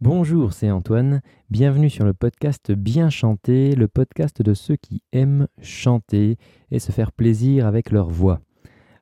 Bonjour, 0.00 0.52
c'est 0.52 0.70
Antoine. 0.70 1.22
Bienvenue 1.50 1.90
sur 1.90 2.04
le 2.04 2.14
podcast 2.14 2.70
Bien 2.70 3.10
chanter, 3.10 3.74
le 3.74 3.88
podcast 3.88 4.40
de 4.42 4.54
ceux 4.54 4.76
qui 4.76 5.02
aiment 5.10 5.48
chanter 5.60 6.36
et 6.70 6.78
se 6.78 6.92
faire 6.92 7.10
plaisir 7.10 7.66
avec 7.66 7.90
leur 7.90 8.08
voix. 8.08 8.40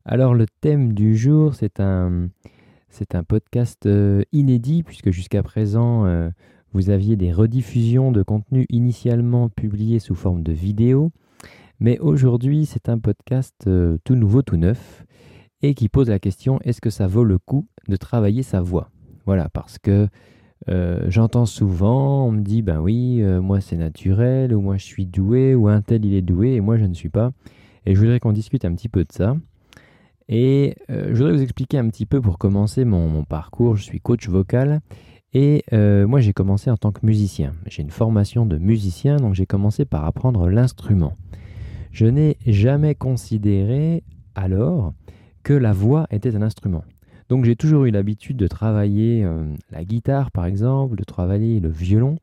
Alors 0.07 0.33
le 0.33 0.47
thème 0.63 0.95
du 0.95 1.15
jour, 1.15 1.55
c'est 1.55 1.81
un 1.81 2.31
podcast 3.29 3.85
euh, 3.85 4.23
inédit 4.33 4.83
puisque 4.83 5.11
jusqu'à 5.11 5.43
présent 5.43 6.07
euh, 6.07 6.31
vous 6.73 6.89
aviez 6.89 7.17
des 7.17 7.31
rediffusions 7.31 8.11
de 8.11 8.23
contenu 8.23 8.65
initialement 8.71 9.51
publiés 9.51 9.99
sous 9.99 10.15
forme 10.15 10.43
de 10.43 10.53
vidéo, 10.53 11.13
mais 11.79 11.99
aujourd'hui 11.99 12.65
c'est 12.65 12.89
un 12.89 12.99
podcast 12.99 13.65
euh, 13.67 13.99
tout 14.05 14.15
nouveau, 14.15 14.41
tout 14.41 14.57
neuf 14.57 15.05
et 15.61 15.75
qui 15.75 15.91
pose 15.91 16.09
la 16.09 16.21
question 16.21 16.59
est-ce 16.63 16.81
que 16.81 16.89
ça 16.89 17.07
vaut 17.07 17.25
le 17.25 17.37
coup 17.37 17.67
de 17.87 17.97
travailler 17.97 18.43
sa 18.43 18.63
voix? 18.63 18.89
Voilà, 19.27 19.51
parce 19.51 19.79
que 19.79 20.09
euh, 20.69 21.05
j'entends 21.09 21.47
souvent, 21.47 22.27
on 22.27 22.33
me 22.33 22.43
dit, 22.43 22.63
ben 22.63 22.81
oui, 22.81 23.23
euh, 23.23 23.41
moi 23.41 23.61
c'est 23.61 23.77
naturel, 23.77 24.55
ou 24.55 24.61
moi 24.61 24.77
je 24.77 24.85
suis 24.85 25.07
doué, 25.07 25.55
ou 25.55 25.69
un 25.69 25.81
tel 25.81 26.05
il 26.05 26.15
est 26.15 26.23
doué, 26.23 26.55
et 26.55 26.61
moi 26.61 26.77
je 26.77 26.85
ne 26.85 26.95
suis 26.95 27.09
pas. 27.09 27.33
Et 27.85 27.95
je 27.95 28.01
voudrais 28.01 28.19
qu'on 28.19 28.33
discute 28.33 28.65
un 28.65 28.75
petit 28.75 28.89
peu 28.89 29.05
de 29.05 29.13
ça. 29.13 29.37
Et 30.29 30.77
euh, 30.91 31.11
je 31.11 31.15
voudrais 31.15 31.35
vous 31.35 31.43
expliquer 31.43 31.79
un 31.79 31.89
petit 31.89 32.07
peu 32.07 32.21
pour 32.21 32.39
commencer 32.39 32.85
mon, 32.85 33.25
parcours. 33.25 33.77
Je 33.77 33.85
suis 33.85 34.01
coach 34.01 34.29
vocal. 34.29 34.81
Et 35.33 35.65
moi 35.73 36.21
j'ai 36.21 36.33
commencé 36.33 36.71
en 36.71 36.79
tant 36.79 36.93
que 36.93 37.05
musicien. 37.05 37.53
J'ai 37.67 37.83
une 37.83 37.91
formation 37.91 38.47
de 38.47 38.57
musicien, 38.57 39.17
donc 39.17 39.35
j'ai 39.35 39.45
commencé 39.45 39.85
par 39.85 40.07
apprendre 40.07 40.49
l'instrument. 40.49 41.15
Je 41.93 42.07
n'ai 42.07 42.39
jamais 42.47 42.95
considéré 42.95 44.03
alors 44.35 44.95
que 45.43 45.53
la 45.53 45.75
voix 45.75 46.07
était 46.11 46.35
un 46.35 46.43
instrument. 46.43 46.85
Donc 47.29 47.45
j'ai 47.45 47.57
toujours 47.57 47.85
eu 47.85 47.91
l'habitude 47.91 48.37
de 48.37 48.47
travailler 48.47 49.25
euh, 49.25 49.45
la 49.71 49.85
guitare 49.85 50.31
par 50.31 50.47
exemple, 50.47 50.97
de 50.97 51.05
travailler 51.05 51.61
le 51.61 51.69
violon 51.69 52.19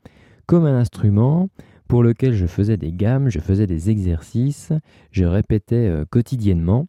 comme 0.46 0.66
un 0.66 0.78
instrument 0.78 1.50
pour 1.88 2.04
lequel 2.04 2.34
je 2.34 2.46
faisais 2.46 2.78
des 2.78 2.92
gammes, 2.92 3.30
je 3.30 3.40
faisais 3.40 3.68
des 3.68 3.90
exercices, 3.90 4.72
je 5.12 5.26
répétais 5.26 5.88
euh, 5.88 6.06
quotidiennement, 6.10 6.88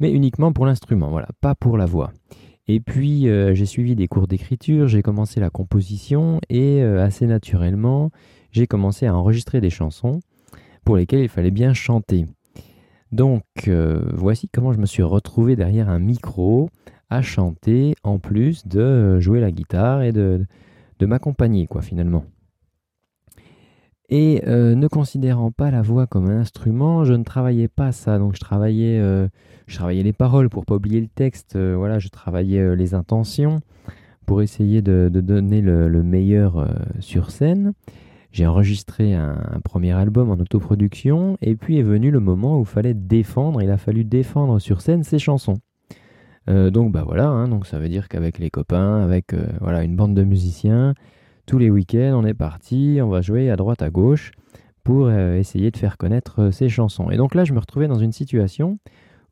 mais 0.00 0.12
uniquement 0.12 0.52
pour 0.52 0.66
l'instrument, 0.66 1.10
voilà, 1.10 1.28
pas 1.40 1.54
pour 1.54 1.76
la 1.76 1.86
voix. 1.86 2.12
Et 2.66 2.80
puis 2.80 3.28
euh, 3.28 3.54
j'ai 3.54 3.66
suivi 3.66 3.94
des 3.96 4.08
cours 4.08 4.26
d'écriture, 4.26 4.86
j'ai 4.86 5.02
commencé 5.02 5.40
la 5.40 5.50
composition 5.50 6.40
et 6.48 6.82
assez 6.82 7.26
naturellement 7.26 8.10
j'ai 8.52 8.66
commencé 8.66 9.06
à 9.06 9.14
enregistrer 9.14 9.60
des 9.60 9.70
chansons 9.70 10.20
pour 10.84 10.96
lesquelles 10.96 11.22
il 11.22 11.28
fallait 11.28 11.50
bien 11.50 11.74
chanter. 11.74 12.26
Donc 13.14 13.44
euh, 13.68 14.00
voici 14.12 14.48
comment 14.48 14.72
je 14.72 14.80
me 14.80 14.86
suis 14.86 15.04
retrouvé 15.04 15.54
derrière 15.54 15.88
un 15.88 16.00
micro 16.00 16.68
à 17.10 17.22
chanter 17.22 17.94
en 18.02 18.18
plus 18.18 18.66
de 18.66 19.20
jouer 19.20 19.38
la 19.38 19.52
guitare 19.52 20.02
et 20.02 20.10
de, 20.10 20.44
m'accompagner 21.00 21.68
quoi 21.68 21.80
finalement. 21.80 22.24
Et 24.08 24.42
euh, 24.48 24.74
ne 24.74 24.88
considérant 24.88 25.52
pas 25.52 25.70
la 25.70 25.80
voix 25.80 26.08
comme 26.08 26.28
un 26.28 26.40
instrument, 26.40 27.04
je 27.04 27.12
ne 27.12 27.22
travaillais 27.22 27.68
pas 27.68 27.92
ça. 27.92 28.18
Donc 28.18 28.34
je 28.34 28.40
travaillais, 28.40 28.98
euh, 28.98 29.28
je 29.68 29.76
travaillais 29.76 30.02
les 30.02 30.12
paroles 30.12 30.50
pour 30.50 30.66
pas 30.66 30.74
oublier 30.74 31.00
le 31.00 31.06
texte. 31.06 31.56
voilà, 31.56 32.00
je 32.00 32.08
travaillais 32.08 32.74
les 32.74 32.94
intentions 32.94 33.60
pour 34.26 34.42
essayer 34.42 34.82
de, 34.82 35.08
donner 35.08 35.60
le 35.60 36.02
meilleur 36.02 36.68
sur 36.98 37.30
scène. 37.30 37.74
J'ai 38.34 38.48
enregistré 38.48 39.14
un, 39.14 39.60
premier 39.62 39.92
album 39.92 40.28
en 40.28 40.34
autoproduction 40.34 41.38
et 41.40 41.54
puis 41.54 41.78
est 41.78 41.84
venu 41.84 42.10
le 42.10 42.18
moment 42.18 42.58
où 42.58 42.62
il 42.62 42.66
fallait 42.66 42.92
défendre, 42.92 43.62
il 43.62 43.70
a 43.70 43.76
fallu 43.76 44.02
défendre 44.02 44.58
sur 44.58 44.80
scène 44.80 45.04
ses 45.04 45.20
chansons. 45.20 45.58
Euh, 46.50 46.72
donc 46.72 46.90
bah 46.90 47.04
voilà, 47.06 47.28
hein, 47.28 47.46
donc 47.46 47.64
ça 47.64 47.78
veut 47.78 47.88
dire 47.88 48.08
qu'avec 48.08 48.40
les 48.40 48.50
copains, 48.50 49.00
avec 49.04 49.34
euh, 49.34 49.46
voilà 49.60 49.84
une 49.84 49.94
bande 49.94 50.14
de 50.14 50.24
musiciens, 50.24 50.94
tous 51.46 51.58
les 51.58 51.70
week-ends 51.70 52.20
on 52.20 52.24
est 52.24 52.34
parti, 52.34 52.98
on 53.00 53.08
va 53.08 53.20
jouer 53.20 53.50
à 53.50 53.56
droite 53.56 53.82
à 53.82 53.90
gauche 53.90 54.32
pour 54.82 55.06
euh, 55.06 55.36
essayer 55.36 55.70
de 55.70 55.76
faire 55.76 55.96
connaître 55.96 56.50
ces 56.50 56.68
chansons. 56.68 57.10
Et 57.10 57.16
donc 57.16 57.36
là 57.36 57.44
je 57.44 57.52
me 57.52 57.60
retrouvais 57.60 57.86
dans 57.86 58.00
une 58.00 58.10
situation 58.10 58.80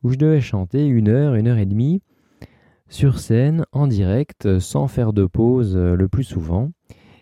où 0.03 0.11
je 0.11 0.17
devais 0.17 0.39
chanter 0.39 0.87
une 0.87 1.09
heure, 1.09 1.35
une 1.35 1.49
heure 1.49 1.57
et 1.57 1.65
demie 1.65 2.01
sur 2.87 3.19
scène, 3.19 3.65
en 3.73 3.87
direct, 3.87 4.59
sans 4.59 4.87
faire 4.87 5.11
de 5.11 5.25
pause 5.25 5.75
le 5.75 6.07
plus 6.07 6.23
souvent. 6.23 6.69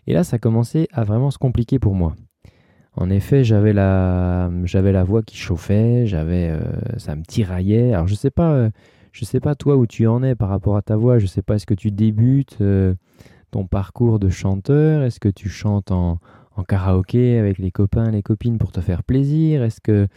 Et 0.07 0.13
là, 0.13 0.23
ça 0.23 0.39
commençait 0.39 0.87
à 0.91 1.03
vraiment 1.03 1.31
se 1.31 1.37
compliquer 1.37 1.79
pour 1.79 1.95
moi. 1.95 2.15
En 2.93 3.09
effet, 3.09 3.43
j'avais 3.43 3.73
la, 3.73 4.51
j'avais 4.65 4.91
la 4.91 5.03
voix 5.03 5.23
qui 5.23 5.37
chauffait, 5.37 6.05
j'avais, 6.05 6.49
euh, 6.49 6.59
ça 6.97 7.15
me 7.15 7.23
tiraillait. 7.23 7.93
Alors 7.93 8.07
je 8.07 8.15
sais 8.15 8.31
pas, 8.31 8.51
euh, 8.51 8.69
je 9.13 9.23
sais 9.23 9.39
pas 9.39 9.55
toi 9.55 9.77
où 9.77 9.87
tu 9.87 10.07
en 10.07 10.21
es 10.23 10.35
par 10.35 10.49
rapport 10.49 10.75
à 10.75 10.81
ta 10.81 10.97
voix. 10.97 11.17
Je 11.17 11.25
sais 11.25 11.41
pas 11.41 11.55
est-ce 11.55 11.65
que 11.65 11.73
tu 11.73 11.91
débutes 11.91 12.57
euh, 12.59 12.93
ton 13.51 13.65
parcours 13.65 14.19
de 14.19 14.29
chanteur, 14.29 15.03
est-ce 15.03 15.19
que 15.19 15.29
tu 15.29 15.49
chantes 15.49 15.91
en, 15.91 16.19
en, 16.55 16.63
karaoké 16.63 17.37
avec 17.37 17.57
les 17.57 17.71
copains, 17.71 18.09
les 18.09 18.23
copines 18.23 18.57
pour 18.57 18.71
te 18.71 18.81
faire 18.81 19.03
plaisir, 19.03 19.63
est-ce 19.63 19.81
que, 19.81 20.07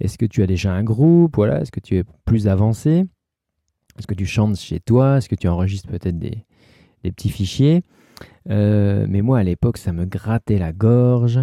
est-ce 0.00 0.16
que 0.16 0.26
tu 0.26 0.42
as 0.42 0.46
déjà 0.46 0.72
un 0.72 0.84
groupe, 0.84 1.34
voilà, 1.34 1.60
est-ce 1.60 1.72
que 1.72 1.80
tu 1.80 1.96
es 1.96 2.04
plus 2.24 2.46
avancé, 2.46 3.04
est-ce 3.98 4.06
que 4.06 4.14
tu 4.14 4.26
chantes 4.26 4.56
chez 4.56 4.78
toi, 4.78 5.18
est-ce 5.18 5.28
que 5.28 5.34
tu 5.34 5.48
enregistres 5.48 5.88
peut-être 5.88 6.18
des, 6.18 6.44
des 7.02 7.10
petits 7.10 7.30
fichiers? 7.30 7.82
Euh, 8.50 9.06
mais 9.08 9.22
moi, 9.22 9.38
à 9.38 9.42
l'époque, 9.42 9.78
ça 9.78 9.92
me 9.92 10.04
grattait 10.04 10.58
la 10.58 10.72
gorge, 10.72 11.40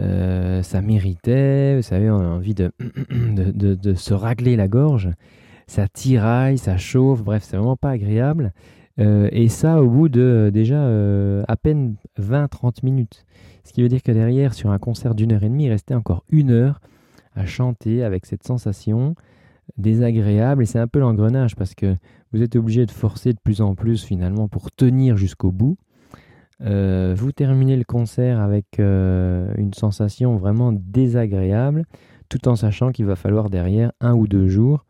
euh, 0.00 0.62
ça 0.62 0.80
m'irritait, 0.80 1.76
vous 1.76 1.82
savez, 1.82 2.10
on 2.10 2.20
a 2.20 2.26
envie 2.26 2.54
de, 2.54 2.70
de, 2.70 3.94
se 3.94 4.14
ragler 4.14 4.56
la 4.56 4.68
gorge. 4.68 5.10
Ça 5.66 5.88
tiraille, 5.88 6.58
ça 6.58 6.76
chauffe, 6.76 7.22
bref, 7.22 7.42
c'est 7.44 7.56
vraiment 7.56 7.76
pas 7.76 7.90
agréable. 7.90 8.52
Euh, 9.00 9.28
et 9.32 9.48
ça, 9.48 9.82
au 9.82 9.88
bout 9.88 10.08
de 10.08 10.50
déjà 10.52 10.82
à 11.48 11.56
peine 11.56 11.96
20-30 12.20 12.84
minutes. 12.84 13.24
Ce 13.64 13.72
qui 13.72 13.82
veut 13.82 13.88
dire 13.88 14.02
que 14.02 14.12
derrière, 14.12 14.54
sur 14.54 14.70
un 14.70 14.78
concert 14.78 15.14
d'une 15.14 15.32
heure 15.32 15.42
et 15.42 15.48
demie, 15.48 15.64
il 15.64 15.70
restait 15.70 15.94
encore 15.94 16.24
une 16.28 16.50
heure 16.50 16.80
à 17.34 17.46
chanter 17.46 18.04
avec 18.04 18.26
cette 18.26 18.44
sensation 18.44 19.14
désagréable. 19.78 20.62
Et 20.62 20.66
c'est 20.66 20.78
un 20.78 20.86
peu 20.86 21.00
l'engrenage 21.00 21.56
parce 21.56 21.74
que 21.74 21.96
vous 22.32 22.42
êtes 22.42 22.56
obligé 22.56 22.84
de 22.86 22.90
forcer 22.90 23.32
de 23.32 23.38
plus 23.42 23.60
en 23.60 23.74
plus 23.74 24.04
finalement 24.04 24.48
pour 24.48 24.70
tenir 24.70 25.16
jusqu'au 25.16 25.50
bout. 25.50 25.76
Euh, 26.64 27.14
vous 27.16 27.32
terminez 27.32 27.76
le 27.76 27.84
concert 27.84 28.40
avec 28.40 28.78
euh, 28.78 29.52
une 29.58 29.74
sensation 29.74 30.36
vraiment 30.36 30.72
désagréable, 30.72 31.84
tout 32.28 32.48
en 32.48 32.56
sachant 32.56 32.90
qu'il 32.90 33.04
va 33.04 33.16
falloir 33.16 33.50
derrière 33.50 33.92
un 34.00 34.14
ou 34.14 34.26
deux 34.26 34.48
jours 34.48 34.86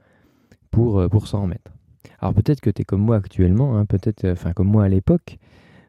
pour, 0.70 1.00
euh, 1.00 1.08
pour 1.08 1.26
s'en 1.26 1.42
remettre. 1.42 1.72
Alors 2.20 2.32
peut-être 2.34 2.60
que 2.60 2.70
tu 2.70 2.82
es 2.82 2.84
comme 2.84 3.02
moi 3.02 3.16
actuellement, 3.16 3.76
hein, 3.76 3.86
peut-être, 3.86 4.30
enfin 4.30 4.52
comme 4.52 4.68
moi 4.68 4.84
à 4.84 4.88
l'époque, 4.88 5.38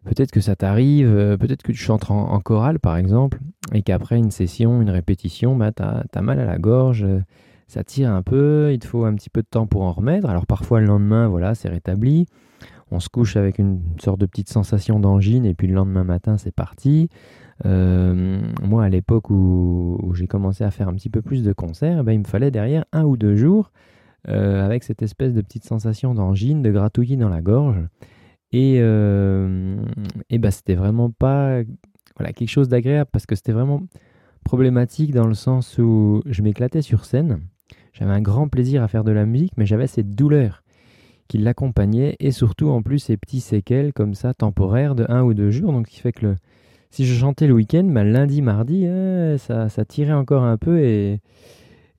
peut-être 0.05 0.31
que 0.31 0.41
ça 0.41 0.55
t'arrive, 0.55 1.07
peut-être 1.39 1.63
que 1.63 1.71
tu 1.71 1.77
chantes 1.77 2.09
en, 2.09 2.39
chorale 2.39 2.79
par 2.79 2.97
exemple, 2.97 3.39
et 3.73 3.83
qu'après 3.83 4.17
une 4.17 4.31
session, 4.31 4.81
une 4.81 4.89
répétition, 4.89 5.55
bah, 5.55 5.71
tu 5.71 5.83
as, 5.83 6.21
mal 6.21 6.39
à 6.39 6.45
la 6.45 6.57
gorge, 6.57 7.05
ça 7.67 7.83
tire 7.83 8.11
un 8.11 8.21
peu, 8.21 8.71
il 8.73 8.79
te 8.79 8.87
faut 8.87 9.05
un 9.05 9.13
petit 9.15 9.29
peu 9.29 9.41
de 9.41 9.47
temps 9.47 9.67
pour 9.67 9.83
en 9.83 9.91
remettre. 9.91 10.29
Alors 10.29 10.45
parfois 10.45 10.79
le 10.79 10.87
lendemain, 10.87 11.27
voilà, 11.27 11.55
c'est 11.55 11.69
rétabli 11.69 12.27
on 12.95 12.99
se 12.99 13.09
couche 13.09 13.35
avec 13.35 13.59
une 13.59 13.81
sorte 13.99 14.19
de 14.19 14.25
petite 14.25 14.49
sensation 14.49 14.99
d'angine 14.99 15.45
et 15.45 15.53
puis 15.53 15.67
le 15.67 15.73
lendemain 15.73 16.03
matin 16.03 16.37
c'est 16.37 16.53
parti. 16.53 17.09
Euh, 17.65 18.41
moi 18.63 18.85
à 18.85 18.89
l'époque 18.89 19.29
où, 19.29 20.13
j'ai 20.13 20.27
commencé 20.27 20.63
à 20.63 20.71
faire 20.71 20.87
un 20.87 20.93
petit 20.93 21.09
peu 21.09 21.21
plus 21.21 21.43
de 21.43 21.53
concerts, 21.53 21.99
eh 21.99 22.03
ben, 22.03 22.13
il 22.13 22.19
me 22.19 22.25
fallait 22.25 22.51
derrière 22.51 22.85
un 22.93 23.03
ou 23.03 23.17
deux 23.17 23.35
jours 23.35 23.71
euh, 24.29 24.65
avec 24.65 24.83
cette 24.83 25.01
espèce 25.01 25.33
de 25.33 25.41
petite 25.41 25.65
sensation 25.65 26.13
d'angine, 26.13 26.61
de 26.61 26.71
gratouillis 26.71 27.17
dans 27.17 27.29
la 27.29 27.41
gorge. 27.41 27.81
Et, 28.51 28.77
euh, 28.79 29.75
et 30.29 30.37
ben, 30.37 30.51
c'était 30.51 30.75
vraiment 30.75 31.09
pas 31.09 31.61
voilà, 32.17 32.31
quelque 32.31 32.49
chose 32.49 32.69
d'agréable 32.69 33.09
parce 33.11 33.25
que 33.25 33.35
c'était 33.35 33.51
vraiment 33.51 33.83
problématique 34.45 35.11
dans 35.11 35.27
le 35.27 35.33
sens 35.33 35.77
où 35.77 36.21
je 36.25 36.41
m'éclatais 36.41 36.81
sur 36.81 37.03
scène. 37.03 37.41
J'avais 37.91 38.11
un 38.11 38.21
grand 38.21 38.47
plaisir 38.47 38.83
à 38.83 38.87
faire 38.87 39.03
de 39.03 39.11
la 39.11 39.25
musique, 39.25 39.53
mais 39.57 39.65
j'avais 39.65 39.87
cette 39.87 40.11
douleur 40.11 40.64
qui 41.27 41.37
l'accompagnait 41.37 42.15
et 42.19 42.31
surtout 42.31 42.69
en 42.69 42.81
plus 42.81 42.99
ces 42.99 43.17
petits 43.17 43.39
séquelles 43.39 43.93
comme 43.93 44.13
ça 44.13 44.33
temporaires 44.33 44.95
de 44.95 45.05
un 45.09 45.23
ou 45.23 45.33
deux 45.33 45.51
jours. 45.51 45.71
Donc, 45.71 45.87
ce 45.87 45.93
qui 45.93 45.99
fait 45.99 46.11
que 46.11 46.25
le, 46.27 46.35
si 46.91 47.05
je 47.05 47.13
chantais 47.13 47.47
le 47.47 47.53
week-end, 47.53 47.83
ben, 47.83 48.03
lundi, 48.03 48.41
mardi, 48.41 48.85
eh, 48.85 49.37
ça, 49.37 49.69
ça, 49.69 49.85
tirait 49.85 50.13
encore 50.13 50.43
un 50.43 50.57
peu 50.57 50.79
et, 50.79 51.19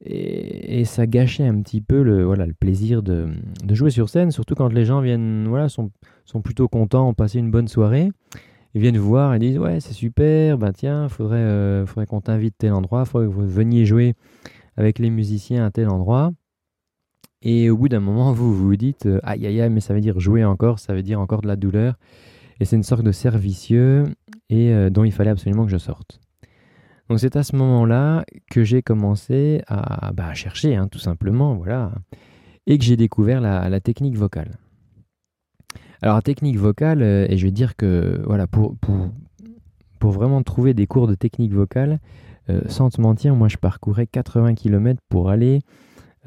et, 0.04 0.84
ça 0.84 1.06
gâchait 1.06 1.46
un 1.46 1.60
petit 1.60 1.80
peu 1.80 2.02
le, 2.02 2.24
voilà, 2.24 2.46
le 2.46 2.54
plaisir 2.54 3.02
de, 3.02 3.28
de, 3.64 3.74
jouer 3.74 3.90
sur 3.90 4.08
scène, 4.08 4.30
surtout 4.30 4.54
quand 4.54 4.72
les 4.72 4.84
gens 4.84 5.00
viennent, 5.00 5.48
voilà, 5.48 5.68
sont, 5.68 5.90
sont 6.24 6.40
plutôt 6.40 6.68
contents, 6.68 7.08
ont 7.08 7.14
passé 7.14 7.38
une 7.38 7.50
bonne 7.50 7.68
soirée. 7.68 8.10
Ils 8.74 8.80
viennent 8.80 8.98
voir 8.98 9.34
et 9.34 9.38
disent 9.38 9.58
Ouais, 9.58 9.80
c'est 9.80 9.94
super, 9.94 10.58
ben 10.58 10.72
tiens, 10.72 11.08
faudrait, 11.08 11.38
euh, 11.38 11.86
faudrait 11.86 12.06
qu'on 12.06 12.20
t'invite 12.20 12.56
tel 12.58 12.72
endroit, 12.72 13.04
faudrait 13.04 13.26
que 13.26 13.32
vous 13.32 13.46
veniez 13.46 13.86
jouer 13.86 14.14
avec 14.76 14.98
les 14.98 15.10
musiciens 15.10 15.64
à 15.64 15.70
tel 15.70 15.88
endroit. 15.88 16.32
Et 17.42 17.70
au 17.70 17.76
bout 17.76 17.88
d'un 17.88 18.00
moment, 18.00 18.32
vous 18.32 18.54
vous 18.54 18.76
dites 18.76 19.06
euh, 19.06 19.20
aïe 19.22 19.46
aïe 19.46 19.60
aïe, 19.60 19.70
mais 19.70 19.80
ça 19.80 19.94
veut 19.94 20.00
dire 20.00 20.18
jouer 20.20 20.44
encore, 20.44 20.78
ça 20.78 20.94
veut 20.94 21.02
dire 21.02 21.20
encore 21.20 21.42
de 21.42 21.48
la 21.48 21.56
douleur. 21.56 21.94
Et 22.60 22.64
c'est 22.64 22.76
une 22.76 22.82
sorte 22.82 23.02
de 23.02 23.12
cercle 23.12 23.38
vicieux 23.38 24.04
et 24.48 24.72
euh, 24.72 24.90
dont 24.90 25.04
il 25.04 25.12
fallait 25.12 25.30
absolument 25.30 25.64
que 25.64 25.70
je 25.70 25.76
sorte. 25.76 26.20
Donc 27.08 27.20
c'est 27.20 27.36
à 27.36 27.42
ce 27.42 27.54
moment-là 27.56 28.24
que 28.50 28.64
j'ai 28.64 28.82
commencé 28.82 29.62
à, 29.68 30.12
bah, 30.12 30.34
chercher, 30.34 30.74
hein, 30.74 30.88
tout 30.88 30.98
simplement, 30.98 31.54
voilà, 31.54 31.92
et 32.66 32.78
que 32.78 32.84
j'ai 32.84 32.96
découvert 32.96 33.40
la, 33.40 33.80
technique 33.80 34.16
vocale. 34.16 34.58
Alors, 36.02 36.22
technique 36.22 36.58
vocale, 36.58 37.02
euh, 37.02 37.26
et 37.28 37.36
je 37.36 37.46
vais 37.46 37.52
dire 37.52 37.76
que, 37.76 38.20
voilà, 38.26 38.46
pour, 38.46 38.76
pour, 38.78 39.10
pour 40.00 40.10
vraiment 40.10 40.42
trouver 40.42 40.74
des 40.74 40.86
cours 40.86 41.06
de 41.06 41.14
technique 41.14 41.52
vocale, 41.52 42.00
euh, 42.50 42.60
sans 42.68 42.90
te 42.90 43.00
mentir, 43.00 43.34
moi 43.34 43.48
je 43.48 43.56
parcourais 43.56 44.06
80 44.06 44.54
km 44.54 45.00
pour 45.08 45.30
aller 45.30 45.60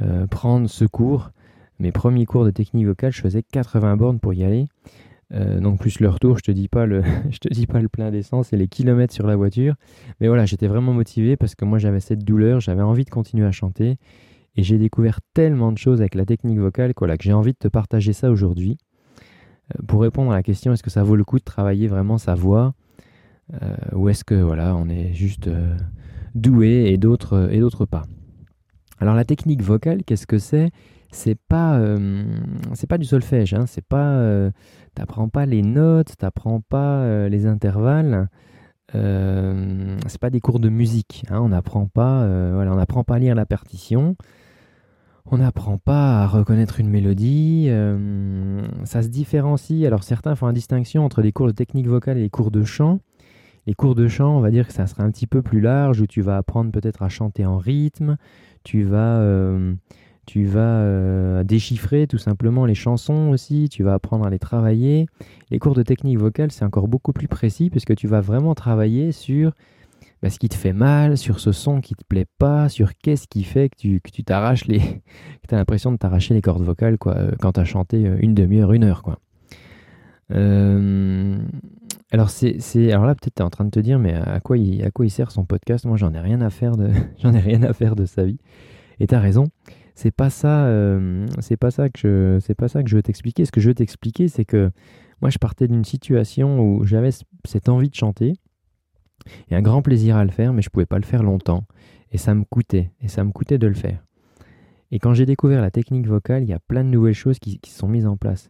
euh, 0.01 0.27
prendre 0.27 0.69
ce 0.69 0.85
cours. 0.85 1.31
Mes 1.79 1.91
premiers 1.91 2.25
cours 2.25 2.45
de 2.45 2.51
technique 2.51 2.85
vocale, 2.85 3.11
je 3.11 3.21
faisais 3.21 3.43
80 3.43 3.97
bornes 3.97 4.19
pour 4.19 4.33
y 4.33 4.43
aller. 4.43 4.67
donc 5.31 5.79
plus 5.79 5.99
le 5.99 6.09
retour, 6.09 6.37
je 6.39 6.43
te 6.43 6.51
dis 6.51 6.67
pas 6.67 6.85
le, 6.85 7.03
je 7.29 7.37
te 7.37 7.47
dis 7.47 7.67
pas 7.67 7.79
le 7.79 7.87
plein 7.87 8.11
d'essence 8.11 8.51
et 8.51 8.57
les 8.57 8.67
kilomètres 8.67 9.13
sur 9.13 9.27
la 9.27 9.35
voiture. 9.35 9.75
Mais 10.19 10.27
voilà, 10.27 10.45
j'étais 10.45 10.67
vraiment 10.67 10.93
motivé 10.93 11.37
parce 11.37 11.55
que 11.55 11.65
moi 11.65 11.77
j'avais 11.77 11.99
cette 11.99 12.23
douleur, 12.23 12.59
j'avais 12.59 12.81
envie 12.81 13.05
de 13.05 13.09
continuer 13.09 13.45
à 13.45 13.51
chanter 13.51 13.97
et 14.55 14.63
j'ai 14.63 14.77
découvert 14.77 15.19
tellement 15.33 15.71
de 15.71 15.77
choses 15.77 16.01
avec 16.01 16.15
la 16.15 16.25
technique 16.25 16.59
vocale 16.59 16.93
que 16.93 17.05
j'ai 17.19 17.33
envie 17.33 17.53
de 17.53 17.57
te 17.57 17.67
partager 17.67 18.13
ça 18.13 18.29
aujourd'hui. 18.29 18.77
Euh, 19.73 19.83
pour 19.87 20.01
répondre 20.01 20.31
à 20.31 20.35
la 20.35 20.43
question 20.43 20.73
est-ce 20.73 20.83
que 20.83 20.89
ça 20.89 21.03
vaut 21.03 21.15
le 21.15 21.23
coup 21.23 21.39
de 21.39 21.43
travailler 21.43 21.87
vraiment 21.87 22.17
sa 22.17 22.35
voix? 22.35 22.73
Euh, 23.53 23.75
ou 23.93 24.09
est-ce 24.09 24.23
que 24.23 24.35
voilà 24.35 24.75
on 24.75 24.89
est 24.89 25.13
juste 25.13 25.47
euh, 25.47 25.75
doué 26.35 26.91
et 26.91 26.97
d'autres 26.97 27.49
et 27.51 27.59
d'autres 27.59 27.85
pas? 27.85 28.03
Alors 28.99 29.15
la 29.15 29.25
technique 29.25 29.61
vocale 29.61 30.03
qu'est-ce 30.03 30.27
que 30.27 30.37
c'est? 30.37 30.71
C'est 31.11 31.37
pas 31.39 31.81
c'est 32.73 32.87
pas 32.87 32.99
du 32.99 33.05
solfège 33.05 33.55
hein, 33.55 33.65
c'est 33.65 33.83
pas 33.83 34.21
t'apprends 34.93 35.27
pas 35.27 35.47
les 35.47 35.63
notes 35.63 36.15
t'apprends 36.17 36.61
pas 36.61 37.27
les 37.29 37.47
intervalles 37.47 38.29
c'est 38.93 40.19
pas 40.21 40.29
des 40.29 40.39
cours 40.39 40.59
de 40.59 40.69
musique 40.69 41.23
hein, 41.31 41.39
on 41.41 41.49
n'apprend 41.49 41.87
pas 41.87 42.21
on 42.27 42.75
n'apprend 42.75 43.03
pas 43.03 43.15
à 43.15 43.19
lire 43.19 43.33
la 43.33 43.47
partition 43.47 44.15
on 45.31 45.37
n'apprend 45.37 45.77
pas 45.77 46.23
à 46.23 46.27
reconnaître 46.27 46.79
une 46.79 46.89
mélodie. 46.89 47.67
Euh, 47.69 48.61
ça 48.83 49.03
se 49.03 49.09
différencie. 49.09 49.85
Alors 49.85 50.03
certains 50.03 50.35
font 50.35 50.47
une 50.47 50.53
distinction 50.53 51.05
entre 51.05 51.21
les 51.21 51.31
cours 51.31 51.47
de 51.47 51.51
technique 51.51 51.87
vocale 51.87 52.17
et 52.17 52.21
les 52.21 52.29
cours 52.29 52.51
de 52.51 52.63
chant. 52.63 52.99
Les 53.69 53.75
cours 53.75 53.93
de 53.93 54.07
chant, 54.07 54.35
on 54.35 54.39
va 54.39 54.49
dire 54.49 54.65
que 54.65 54.73
ça 54.73 54.87
sera 54.87 55.03
un 55.03 55.11
petit 55.11 55.27
peu 55.27 55.43
plus 55.43 55.61
large, 55.61 56.01
où 56.01 56.07
tu 56.07 56.21
vas 56.21 56.37
apprendre 56.37 56.71
peut-être 56.71 57.03
à 57.03 57.07
chanter 57.07 57.45
en 57.45 57.59
rythme, 57.59 58.17
tu 58.63 58.81
vas, 58.81 59.19
euh, 59.19 59.75
tu 60.25 60.45
vas 60.45 60.79
euh, 60.79 61.43
déchiffrer 61.43 62.07
tout 62.07 62.17
simplement 62.17 62.65
les 62.65 62.73
chansons 62.73 63.29
aussi, 63.29 63.69
tu 63.69 63.83
vas 63.83 63.93
apprendre 63.93 64.25
à 64.25 64.31
les 64.31 64.39
travailler. 64.39 65.05
Les 65.51 65.59
cours 65.59 65.75
de 65.75 65.83
technique 65.83 66.17
vocale, 66.17 66.51
c'est 66.51 66.65
encore 66.65 66.87
beaucoup 66.87 67.13
plus 67.13 67.27
précis, 67.27 67.69
puisque 67.69 67.95
tu 67.95 68.07
vas 68.07 68.21
vraiment 68.21 68.55
travailler 68.55 69.11
sur 69.11 69.51
bah, 70.23 70.31
ce 70.31 70.39
qui 70.39 70.49
te 70.49 70.55
fait 70.55 70.73
mal, 70.73 71.15
sur 71.15 71.39
ce 71.39 71.51
son 71.51 71.79
qui 71.79 71.93
te 71.93 72.03
plaît 72.03 72.25
pas, 72.39 72.69
sur 72.69 72.97
qu'est-ce 72.97 73.27
qui 73.27 73.43
fait 73.43 73.69
que 73.69 73.75
tu, 73.77 74.23
t'arraches 74.23 74.65
les. 74.65 74.79
que 75.47 75.55
l'impression 75.55 75.91
de 75.91 75.97
t'arracher 75.97 76.33
les 76.33 76.41
cordes 76.41 76.63
vocales 76.63 76.97
quoi, 76.97 77.15
euh, 77.17 77.31
quand 77.39 77.51
tu 77.51 77.59
as 77.59 77.65
chanté 77.65 78.11
une 78.19 78.33
demi-heure, 78.33 78.73
une 78.73 78.83
heure. 78.83 79.03
Quoi. 79.03 79.19
Alors, 82.11 82.29
c'est, 82.29 82.59
c'est, 82.59 82.91
alors 82.91 83.05
là, 83.05 83.13
peut-être 83.15 83.35
tu 83.35 83.41
es 83.41 83.45
en 83.45 83.49
train 83.49 83.65
de 83.65 83.69
te 83.69 83.79
dire, 83.79 83.99
mais 83.99 84.13
à 84.13 84.39
quoi 84.39 84.57
il, 84.57 84.83
à 84.83 84.91
quoi 84.91 85.05
il 85.05 85.11
sert 85.11 85.31
son 85.31 85.45
podcast? 85.45 85.85
Moi, 85.85 85.97
j'en 85.97 86.13
ai 86.13 86.19
rien 86.19 86.41
à 86.41 86.49
faire 86.49 86.75
de, 86.75 86.87
ai 87.23 87.39
rien 87.39 87.63
à 87.63 87.73
faire 87.73 87.95
de 87.95 88.05
sa 88.05 88.23
vie. 88.23 88.39
Et 88.99 89.07
tu 89.07 89.15
as 89.15 89.19
raison. 89.19 89.45
C'est 89.95 90.11
pas 90.11 90.29
ça, 90.29 90.71
c'est 91.41 91.57
pas 91.57 91.71
ça 91.71 91.89
que 91.89 91.99
je, 91.99 92.39
c'est 92.39 92.55
pas 92.55 92.69
ça 92.69 92.83
que 92.83 92.89
je 92.89 92.95
veux 92.95 93.03
t'expliquer. 93.03 93.43
Ce 93.43 93.51
que 93.51 93.59
je 93.59 93.67
veux 93.67 93.75
t'expliquer, 93.75 94.29
c'est 94.29 94.45
que 94.45 94.71
moi, 95.21 95.29
je 95.29 95.37
partais 95.37 95.67
d'une 95.67 95.83
situation 95.83 96.59
où 96.61 96.85
j'avais 96.85 97.09
cette 97.45 97.67
envie 97.67 97.89
de 97.89 97.95
chanter 97.95 98.33
et 99.49 99.55
un 99.55 99.61
grand 99.61 99.81
plaisir 99.81 100.15
à 100.15 100.23
le 100.23 100.31
faire, 100.31 100.53
mais 100.53 100.61
je 100.61 100.69
pouvais 100.69 100.85
pas 100.85 100.97
le 100.97 101.05
faire 101.05 101.23
longtemps. 101.23 101.65
Et 102.11 102.17
ça 102.17 102.33
me 102.33 102.43
coûtait, 102.43 102.91
et 103.01 103.07
ça 103.07 103.23
me 103.23 103.31
coûtait 103.31 103.57
de 103.57 103.67
le 103.67 103.73
faire. 103.73 104.03
Et 104.91 104.99
quand 104.99 105.13
j'ai 105.13 105.25
découvert 105.25 105.61
la 105.61 105.69
technique 105.69 106.07
vocale, 106.07 106.43
il 106.43 106.49
y 106.49 106.53
a 106.53 106.59
plein 106.59 106.83
de 106.83 106.89
nouvelles 106.89 107.13
choses 107.13 107.37
qui, 107.37 107.59
qui 107.59 107.71
sont 107.71 107.87
mises 107.87 108.07
en 108.07 108.17
place. 108.17 108.49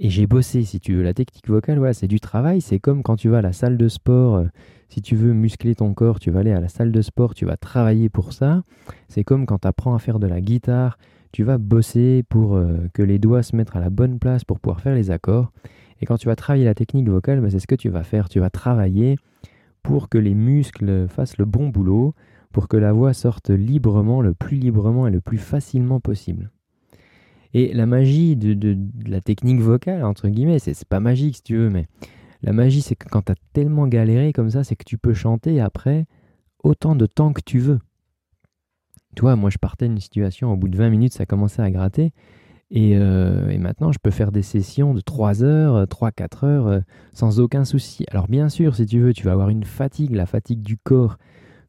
Et 0.00 0.10
j'ai 0.10 0.28
bossé, 0.28 0.62
si 0.62 0.78
tu 0.78 0.94
veux. 0.94 1.02
La 1.02 1.12
technique 1.12 1.48
vocale, 1.48 1.92
c'est 1.92 2.06
du 2.06 2.20
travail. 2.20 2.60
C'est 2.60 2.78
comme 2.78 3.02
quand 3.02 3.16
tu 3.16 3.28
vas 3.28 3.38
à 3.38 3.42
la 3.42 3.52
salle 3.52 3.76
de 3.76 3.88
sport. 3.88 4.36
Euh, 4.36 4.44
si 4.88 5.02
tu 5.02 5.16
veux 5.16 5.32
muscler 5.32 5.74
ton 5.74 5.92
corps, 5.92 6.20
tu 6.20 6.30
vas 6.30 6.40
aller 6.40 6.52
à 6.52 6.60
la 6.60 6.68
salle 6.68 6.92
de 6.92 7.02
sport, 7.02 7.34
tu 7.34 7.44
vas 7.44 7.56
travailler 7.56 8.08
pour 8.08 8.32
ça. 8.32 8.62
C'est 9.08 9.24
comme 9.24 9.44
quand 9.44 9.58
tu 9.58 9.68
apprends 9.68 9.94
à 9.94 9.98
faire 9.98 10.20
de 10.20 10.28
la 10.28 10.40
guitare. 10.40 10.98
Tu 11.32 11.42
vas 11.42 11.58
bosser 11.58 12.22
pour 12.28 12.56
euh, 12.56 12.88
que 12.94 13.02
les 13.02 13.18
doigts 13.18 13.42
se 13.42 13.56
mettent 13.56 13.74
à 13.74 13.80
la 13.80 13.90
bonne 13.90 14.18
place 14.18 14.44
pour 14.44 14.60
pouvoir 14.60 14.80
faire 14.80 14.94
les 14.94 15.10
accords. 15.10 15.52
Et 16.00 16.06
quand 16.06 16.16
tu 16.16 16.26
vas 16.26 16.36
travailler 16.36 16.64
la 16.64 16.74
technique 16.74 17.08
vocale, 17.08 17.40
bah, 17.40 17.50
c'est 17.50 17.58
ce 17.58 17.66
que 17.66 17.74
tu 17.74 17.88
vas 17.88 18.04
faire. 18.04 18.28
Tu 18.28 18.38
vas 18.38 18.50
travailler 18.50 19.16
pour 19.82 20.08
que 20.08 20.18
les 20.18 20.34
muscles 20.34 21.08
fassent 21.08 21.38
le 21.38 21.44
bon 21.44 21.68
boulot, 21.68 22.14
pour 22.52 22.68
que 22.68 22.76
la 22.76 22.92
voix 22.92 23.12
sorte 23.14 23.50
librement, 23.50 24.22
le 24.22 24.32
plus 24.32 24.58
librement 24.58 25.08
et 25.08 25.10
le 25.10 25.20
plus 25.20 25.38
facilement 25.38 25.98
possible. 25.98 26.50
Et 27.54 27.72
la 27.72 27.86
magie 27.86 28.36
de, 28.36 28.76
la 29.06 29.20
technique 29.20 29.60
vocale, 29.60 30.04
entre 30.04 30.28
guillemets, 30.28 30.58
c'est 30.58 30.84
pas 30.84 31.00
magique 31.00 31.36
si 31.36 31.42
tu 31.42 31.56
veux, 31.56 31.70
mais 31.70 31.86
la 32.42 32.52
magie 32.52 32.82
c'est 32.82 32.94
que 32.94 33.08
quand 33.08 33.22
tu 33.22 33.32
as 33.32 33.36
tellement 33.52 33.86
galéré 33.86 34.32
comme 34.32 34.50
ça, 34.50 34.64
c'est 34.64 34.76
que 34.76 34.84
tu 34.84 34.98
peux 34.98 35.14
chanter 35.14 35.60
après 35.60 36.06
autant 36.62 36.94
de 36.94 37.06
temps 37.06 37.32
que 37.32 37.40
tu 37.44 37.58
veux. 37.58 37.78
Tu 39.16 39.22
vois, 39.22 39.36
moi 39.36 39.50
je 39.50 39.58
partais 39.58 39.88
d'une 39.88 40.00
situation, 40.00 40.52
au 40.52 40.56
bout 40.56 40.68
de 40.68 40.76
20 40.76 40.90
minutes 40.90 41.14
ça 41.14 41.26
commençait 41.26 41.62
à 41.62 41.70
gratter, 41.70 42.12
euh, 42.76 43.48
et, 43.48 43.58
maintenant, 43.58 43.92
je 43.92 43.98
peux 43.98 44.10
faire 44.10 44.32
des 44.32 44.42
sessions 44.42 44.94
de 44.94 45.00
3 45.00 45.42
heures, 45.42 45.86
3-4 45.86 46.44
heures 46.44 46.66
euh, 46.66 46.80
sans 47.12 47.40
aucun 47.40 47.64
souci. 47.64 48.04
Alors 48.10 48.28
bien 48.28 48.48
sûr, 48.48 48.74
si 48.74 48.86
tu 48.86 49.00
veux, 49.00 49.12
tu 49.12 49.24
vas 49.24 49.32
avoir 49.32 49.48
une 49.48 49.64
fatigue, 49.64 50.14
la 50.14 50.26
fatigue 50.26 50.60
du 50.60 50.76
corps, 50.76 51.16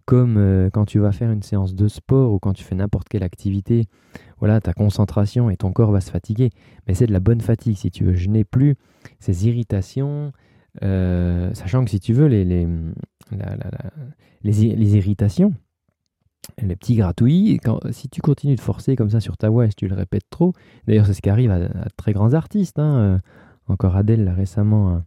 comme 0.05 0.37
euh, 0.37 0.69
quand 0.71 0.85
tu 0.85 0.99
vas 0.99 1.11
faire 1.11 1.31
une 1.31 1.43
séance 1.43 1.75
de 1.75 1.87
sport 1.87 2.33
ou 2.33 2.39
quand 2.39 2.53
tu 2.53 2.63
fais 2.63 2.75
n'importe 2.75 3.07
quelle 3.09 3.23
activité. 3.23 3.85
Voilà, 4.39 4.61
ta 4.61 4.73
concentration 4.73 5.49
et 5.49 5.57
ton 5.57 5.71
corps 5.71 5.91
va 5.91 6.01
se 6.01 6.11
fatiguer. 6.11 6.49
Mais 6.87 6.93
c'est 6.93 7.07
de 7.07 7.13
la 7.13 7.19
bonne 7.19 7.41
fatigue, 7.41 7.77
si 7.77 7.91
tu 7.91 8.03
veux. 8.03 8.15
Je 8.15 8.29
n'ai 8.29 8.43
plus 8.43 8.75
ces 9.19 9.47
irritations, 9.47 10.31
sachant 10.81 11.83
que 11.83 11.89
si 11.89 11.99
tu 11.99 12.13
veux, 12.13 12.27
les, 12.27 12.45
les, 12.45 12.67
les 14.43 14.95
irritations, 14.95 15.53
les 16.61 16.75
petits 16.75 16.95
gratouillis, 16.95 17.59
si 17.91 18.09
tu 18.09 18.21
continues 18.21 18.55
de 18.55 18.61
forcer 18.61 18.95
comme 18.95 19.09
ça 19.09 19.19
sur 19.19 19.37
ta 19.37 19.49
voix 19.49 19.65
et 19.65 19.69
si 19.69 19.75
tu 19.75 19.87
le 19.87 19.95
répètes 19.95 20.29
trop, 20.29 20.53
d'ailleurs 20.87 21.05
c'est 21.05 21.13
ce 21.13 21.21
qui 21.21 21.29
arrive 21.29 21.51
à, 21.51 21.59
très 21.95 22.13
grands 22.13 22.33
artistes, 22.33 22.79
hein, 22.79 22.97
euh, 22.97 23.17
encore 23.67 23.95
Adèle 23.95 24.29
récemment 24.29 24.95
euh, 24.95 24.99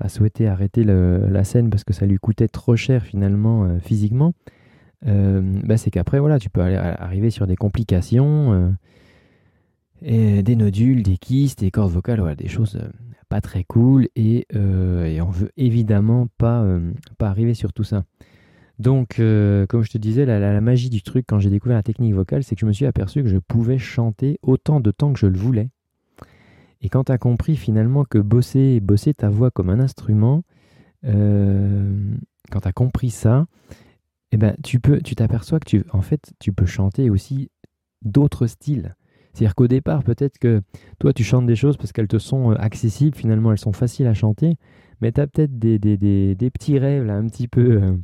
a, 0.00 0.08
souhaité 0.08 0.48
arrêter 0.48 0.84
la 0.84 1.44
scène 1.44 1.70
parce 1.70 1.84
que 1.84 1.92
ça 1.92 2.06
lui 2.06 2.18
coûtait 2.18 2.48
trop 2.48 2.76
cher 2.76 3.04
finalement 3.04 3.64
euh, 3.64 3.78
physiquement, 3.78 4.32
bah, 5.02 5.76
c'est 5.76 5.90
qu'après 5.90 6.18
voilà 6.18 6.38
tu 6.38 6.50
peux 6.50 6.60
arriver 6.60 7.30
sur 7.30 7.46
des 7.46 7.56
complications, 7.56 8.74
et 10.02 10.42
des 10.42 10.56
nodules, 10.56 11.02
des 11.02 11.18
kystes, 11.18 11.60
des 11.60 11.70
cordes 11.70 11.92
vocales, 11.92 12.20
voilà, 12.20 12.34
des 12.34 12.48
choses 12.48 12.80
pas 13.28 13.40
très 13.40 13.64
cool 13.64 14.08
et, 14.16 14.46
et 14.52 15.20
on 15.20 15.30
veut 15.30 15.50
évidemment 15.56 16.28
pas, 16.38 16.66
pas 17.18 17.28
arriver 17.28 17.54
sur 17.54 17.72
tout 17.72 17.84
ça. 17.84 18.04
Donc, 18.80 19.18
euh, 19.18 19.66
comme 19.66 19.82
je 19.82 19.90
te 19.90 19.98
disais, 19.98 20.24
la, 20.24 20.58
magie 20.62 20.88
du 20.88 21.02
truc 21.02 21.26
quand 21.28 21.38
j'ai 21.38 21.50
découvert 21.50 21.76
la 21.76 21.82
technique 21.82 22.14
vocale, 22.14 22.42
c'est 22.42 22.54
que 22.54 22.62
je 22.62 22.66
me 22.66 22.72
suis 22.72 22.86
aperçu 22.86 23.22
que 23.22 23.28
je 23.28 23.36
pouvais 23.36 23.76
chanter 23.76 24.38
autant 24.42 24.80
de 24.80 24.90
temps 24.90 25.12
que 25.12 25.18
je 25.18 25.26
le 25.26 25.36
voulais. 25.36 25.68
Et 26.80 26.88
quand 26.88 27.04
tu 27.04 27.12
as 27.12 27.18
compris 27.18 27.56
finalement 27.56 28.04
que 28.04 28.16
bosser, 28.16 28.80
bosser 28.80 29.12
ta 29.12 29.28
voix 29.28 29.50
comme 29.50 29.68
un 29.68 29.80
instrument, 29.80 30.44
euh, 31.04 31.94
quand 32.50 32.60
tu 32.60 32.68
as 32.68 32.72
compris 32.72 33.10
ça, 33.10 33.46
eh 34.32 34.36
ben, 34.36 34.54
tu 34.62 34.80
peux, 34.80 35.00
tu 35.00 35.14
t'aperçois 35.14 35.60
que 35.60 35.68
tu, 35.68 35.84
en 35.92 36.02
fait, 36.02 36.32
tu 36.38 36.52
peux 36.52 36.66
chanter 36.66 37.10
aussi 37.10 37.50
d'autres 38.02 38.46
styles. 38.46 38.94
C'est-à-dire 39.32 39.54
qu'au 39.54 39.68
départ, 39.68 40.02
peut-être 40.02 40.38
que 40.38 40.62
toi, 40.98 41.12
tu 41.12 41.22
chantes 41.22 41.46
des 41.46 41.56
choses 41.56 41.76
parce 41.76 41.92
qu'elles 41.92 42.08
te 42.08 42.18
sont 42.18 42.52
euh, 42.52 42.54
accessibles, 42.58 43.16
finalement, 43.16 43.52
elles 43.52 43.58
sont 43.58 43.72
faciles 43.72 44.06
à 44.06 44.14
chanter, 44.14 44.56
mais 45.00 45.12
tu 45.12 45.20
as 45.20 45.26
peut-être 45.26 45.58
des, 45.58 45.78
des, 45.78 46.50
petits 46.50 46.78
rêves 46.78 47.04
là, 47.04 47.16
un 47.16 47.26
petit 47.26 47.48
peu 47.48 47.98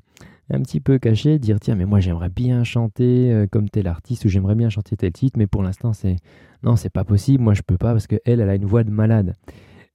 un 0.50 0.61
petit 0.61 0.80
peu 0.80 0.99
caché, 0.99 1.38
dire 1.38 1.59
tiens 1.61 1.75
mais 1.75 1.87
moi 1.87 2.00
j'aimerais 2.00 2.28
bien 2.28 2.62
chanter 2.62 3.33
euh, 3.33 3.47
comme 3.50 3.68
tel 3.68 3.88
artiste 3.88 4.25
ou 4.25 4.28
j'aimerais 4.28 4.54
bien 4.54 4.68
chanter 4.68 4.97
tel 4.97 5.12
titre, 5.12 5.38
mais 5.38 5.47
pour 5.47 5.62
l'instant 5.62 5.92
c'est 5.92 6.16
non 6.62 6.76
c'est 6.76 6.90
pas 6.90 7.04
possible, 7.04 7.42
moi 7.42 7.54
je 7.54 7.62
peux 7.62 7.76
pas 7.76 7.92
parce 7.92 8.06
que 8.06 8.16
elle 8.25 8.40
elle 8.40 8.50
a 8.50 8.54
une 8.54 8.64
voix 8.64 8.85
de 8.85 8.90
malade. 8.90 9.35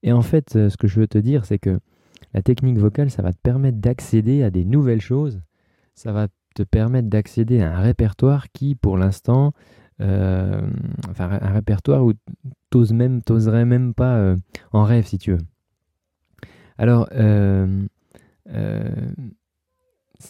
Et 0.04 0.12
en 0.12 0.22
fait 0.22 0.56
euh, 0.56 0.70
ce 0.70 0.78
que 0.78 0.88
je 0.88 1.00
veux 1.00 1.08
te 1.08 1.18
dire 1.18 1.46
c'est 1.46 1.60
que 1.60 1.80
la 2.34 2.42
technique 2.42 2.78
vocale 2.78 3.10
ça 3.10 3.22
va 3.22 3.32
te 3.32 3.40
permettre 3.42 3.78
d'accéder 3.78 4.44
à 4.44 4.50
des 4.50 4.66
nouvelles 4.66 5.02
choses, 5.02 5.42
ça 6.02 6.12
va 6.12 6.28
te 6.56 6.64
permettre 6.64 7.10
d'accéder 7.10 7.62
à 7.62 7.78
un 7.78 7.82
répertoire 7.82 8.52
qui 8.52 8.76
pour 8.76 8.98
l'instant 8.98 9.54
euh, 10.02 10.62
enfin 11.10 11.38
un 11.42 11.52
répertoire 11.52 12.04
où 12.04 12.14
t'oses 12.70 12.94
même 12.94 13.22
t'oserais 13.22 13.66
même 13.66 13.94
pas 13.94 14.36
en 14.72 14.84
rêve 14.84 15.06
si 15.06 15.18
tu 15.18 15.32
veux. 15.32 15.42
Alors 16.78 17.08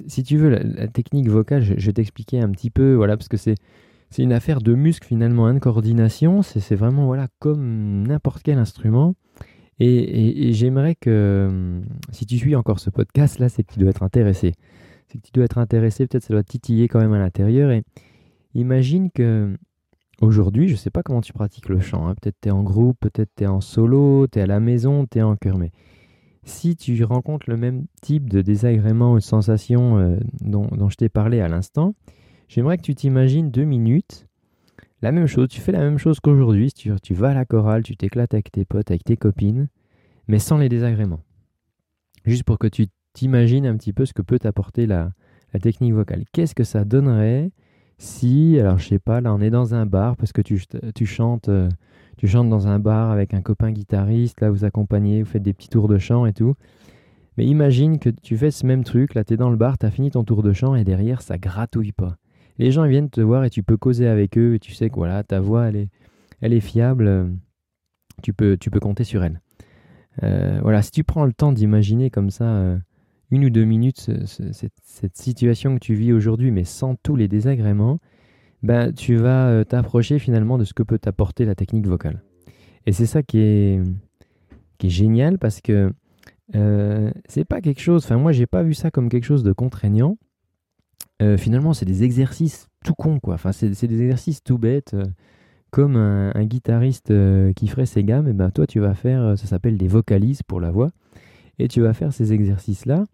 si 0.08 0.24
tu 0.24 0.38
veux, 0.38 0.50
la, 0.50 0.88
technique 0.88 1.30
vocale, 1.30 1.64
je, 1.64 1.74
vais 1.74 1.94
t'expliquer 1.94 2.40
un 2.40 2.50
petit 2.50 2.70
peu, 2.70 2.94
voilà, 2.94 3.18
parce 3.18 3.28
que 3.28 3.38
c'est 3.38 3.56
une 4.18 4.34
affaire 4.34 4.62
de 4.62 4.74
muscles 4.74 5.08
finalement, 5.08 5.46
hein, 5.46 5.54
de 5.54 5.60
coordination. 5.60 6.42
C'est 6.42 6.76
vraiment 6.76 7.06
voilà 7.06 7.28
comme 7.40 8.08
n'importe 8.08 8.44
quel 8.44 8.58
instrument. 8.58 9.16
Et, 9.80 10.54
j'aimerais 10.54 10.96
que 10.96 11.82
si 12.12 12.26
tu 12.26 12.38
suis 12.38 12.56
encore 12.56 12.80
ce 12.80 12.90
podcast 12.90 13.40
là, 13.40 13.50
c'est 13.50 13.64
que 13.64 13.74
tu 13.74 13.80
dois 13.80 13.90
être 13.90 14.04
intéressé. 14.04 14.54
C'est 15.12 15.18
que 15.20 15.26
tu 15.26 15.32
dois 15.34 15.44
être 15.44 15.58
intéressé. 15.58 16.08
Peut-être 16.08 16.24
ça 16.24 16.34
doit 16.34 16.44
titiller 16.44 16.88
quand 16.88 17.00
même 17.00 17.14
à 17.14 17.20
l'intérieur. 17.20 17.72
Et 17.72 17.84
imagine 18.54 19.12
que 19.12 19.58
aujourd'hui, 20.22 20.68
je 20.68 20.74
ne 20.74 20.78
sais 20.78 20.90
pas 20.90 21.04
comment 21.04 21.22
tu 21.22 21.34
pratiques 21.34 21.68
le 21.68 21.82
chant. 21.82 22.08
hein. 22.08 22.16
Peut-être 22.16 22.38
tu 22.42 22.48
es 22.48 22.52
en 22.52 22.64
groupe, 22.64 22.98
peut-être 23.02 23.32
tu 23.36 23.44
es 23.44 23.48
en 23.48 23.60
solo, 23.60 24.28
tu 24.28 24.40
es 24.40 24.44
à 24.44 24.46
la 24.46 24.62
maison, 24.62 25.06
tu 25.06 25.18
es 25.18 25.22
en 25.22 25.36
chœur. 25.36 25.58
Mais 25.58 25.72
si 26.44 26.78
tu 26.78 27.04
rencontres 27.04 27.50
le 27.50 27.58
même 27.58 27.86
type 28.02 28.30
de 28.30 28.42
désagrément 28.42 29.14
ou 29.14 29.16
de 29.18 29.24
sensation 29.24 29.98
euh, 29.98 30.18
dont, 30.40 30.70
je 30.90 30.96
t'ai 30.96 31.10
parlé 31.10 31.42
à 31.42 31.50
l'instant, 31.50 31.94
j'aimerais 32.48 32.78
que 32.78 32.84
tu 32.84 32.96
t'imagines 32.96 33.52
deux 33.52 33.66
minutes. 33.66 34.28
La 35.02 35.12
même 35.12 35.28
chose, 35.28 35.50
tu 35.50 35.60
fais 35.60 35.72
la 35.72 35.80
même 35.80 35.98
chose 35.98 36.20
qu'aujourd'hui. 36.20 36.72
Tu, 36.72 36.92
tu 37.02 37.14
vas 37.16 37.32
à 37.32 37.34
la 37.34 37.44
chorale, 37.44 37.84
tu 37.84 37.98
t'éclates 37.98 38.34
avec 38.34 38.52
tes 38.52 38.64
potes, 38.64 38.92
avec 38.92 39.04
tes 39.04 39.18
copines, 39.18 39.68
mais 40.28 40.40
sans 40.40 40.58
les 40.58 40.70
désagréments. 40.70 41.22
Juste 42.24 42.44
pour 42.44 42.60
que 42.60 42.68
tu 42.68 42.88
t'imagines 43.14 43.66
un 43.66 43.76
petit 43.76 43.94
peu 43.94 44.06
ce 44.06 44.14
que 44.14 44.22
peut 44.22 44.40
t'apporter 44.40 44.86
la, 44.88 45.12
la 45.54 45.60
technique 45.60 45.94
vocale. 45.94 46.24
Qu'est-ce 46.32 46.56
que 46.56 46.64
ça 46.64 46.86
donnerait 46.86 47.52
si, 48.02 48.58
alors 48.60 48.80
je 48.80 48.88
sais 48.88 48.98
pas, 48.98 49.22
là 49.22 49.32
on 49.32 49.40
est 49.42 49.52
dans 49.52 49.76
un 49.76 49.86
bar 49.86 50.18
parce 50.18 50.32
que 50.32 50.42
tu, 50.42 50.58
chantes, 51.06 51.50
euh, 51.50 51.70
tu 52.18 52.28
chantes 52.28 52.50
dans 52.50 52.68
un 52.68 52.80
bar 52.80 53.12
avec 53.12 53.36
un 53.36 53.44
copain 53.44 53.72
guitariste, 53.72 54.42
là 54.42 54.50
vous 54.50 54.66
accompagnez, 54.66 55.22
vous 55.22 55.30
faites 55.30 55.44
des 55.44 55.54
petits 55.54 55.70
tours 55.70 55.88
de 55.88 56.00
chant 56.00 56.26
et 56.26 56.34
tout. 56.34 56.56
Mais 57.38 57.46
imagine 57.46 58.00
que 58.00 58.10
tu 58.10 58.38
fais 58.38 58.50
ce 58.50 58.66
même 58.66 58.84
truc, 58.84 59.14
là 59.14 59.24
tu 59.24 59.36
es 59.36 59.38
dans 59.38 59.52
le 59.52 59.56
bar, 59.56 59.78
tu 59.78 59.86
as 59.86 59.92
fini 59.92 60.10
ton 60.10 60.24
tour 60.24 60.42
de 60.42 60.52
chant 60.52 60.74
et 60.74 60.84
derrière 60.84 61.22
ça 61.22 61.38
gratouille 61.38 61.92
pas. 61.92 62.18
Les 62.58 62.72
gens 62.72 62.86
ils 62.86 62.90
viennent 62.90 63.12
te 63.12 63.22
voir 63.22 63.44
et 63.44 63.52
tu 63.52 63.62
peux 63.62 63.78
causer 63.78 64.08
avec 64.08 64.36
eux 64.36 64.56
et 64.56 64.60
tu 64.60 64.74
sais 64.74 64.90
que 64.90 64.96
voilà, 64.96 65.24
ta 65.24 65.40
voix 65.40 65.68
elle 65.68 65.76
est, 65.76 65.90
elle 66.42 66.54
est 66.54 66.60
fiable, 66.60 67.06
euh, 67.06 67.30
tu 68.24 68.34
peux, 68.34 68.58
tu 68.58 68.72
peux 68.72 68.80
compter 68.80 69.04
sur 69.04 69.24
elle. 69.24 69.42
Euh, 70.24 70.60
voilà, 70.64 70.82
si 70.82 70.90
tu 70.90 71.04
prends 71.04 71.26
le 71.26 71.34
temps 71.34 71.52
d'imaginer 71.52 72.10
comme 72.10 72.32
ça 72.32 72.80
une 73.32 73.46
ou 73.46 73.50
deux 73.50 73.64
minutes 73.64 74.00
ce- 74.00 74.26
ce- 74.26 74.68
cette, 74.84 75.18
situation 75.18 75.76
que 75.76 75.80
tu 75.80 75.94
vis 75.94 76.14
aujourd'hui, 76.14 76.52
mais 76.52 76.66
sans 76.66 76.96
tous 76.96 77.16
les 77.16 77.28
désagréments, 77.28 78.00
ben, 78.62 78.94
tu 78.94 79.16
vas 79.16 79.48
euh, 79.48 79.64
t'approcher 79.64 80.20
finalement 80.20 80.58
de 80.58 80.66
ce 80.66 80.74
que 80.74 80.84
peut 80.84 81.00
t'apporter 81.00 81.46
la 81.46 81.56
technique 81.56 81.88
vocale. 81.88 82.22
Et 82.86 82.92
c'est 82.92 83.06
ça 83.06 83.24
qui 83.24 83.40
est, 83.40 83.82
qui 84.78 84.88
est 84.88 84.92
génial 84.92 85.40
parce 85.40 85.62
que 85.62 85.92
euh, 86.56 87.12
c'est 87.28 87.46
pas 87.46 87.62
quelque 87.62 87.82
chose, 87.82 88.04
enfin 88.04 88.18
moi 88.18 88.34
j'ai 88.34 88.48
pas 88.48 88.64
vu 88.64 88.74
ça 88.74 88.92
comme 88.92 89.10
quelque 89.10 89.24
chose 89.26 89.44
de 89.44 89.54
contraignant. 89.54 90.18
Euh, 91.22 91.38
finalement, 91.38 91.74
c'est 91.74 91.86
des 91.86 92.04
exercices 92.04 92.68
tout 92.84 92.96
cons, 92.96 93.20
quoi. 93.20 93.36
Enfin, 93.36 93.52
c'est 93.52 93.70
des 93.70 94.02
exercices 94.02 94.44
tout 94.44 94.58
bêtes. 94.58 94.96
comme 95.70 95.96
un, 95.96 96.46
guitariste 96.46 97.14
qui 97.56 97.68
ferait 97.68 97.86
ses 97.86 98.04
gammes, 98.04 98.28
et 98.28 98.34
ben 98.34 98.50
toi 98.52 98.68
tu 98.68 98.80
vas 98.82 98.94
faire, 98.94 99.38
ça 99.38 99.46
s'appelle 99.48 99.78
des 99.78 99.88
vocalises 99.88 100.44
pour 100.44 100.60
la 100.60 100.70
voix, 100.72 100.90
et 101.64 101.68
tu 101.68 101.82
vas 101.82 101.94
faire 101.94 102.14
ces 102.14 102.34
exercices-là, 102.34 103.06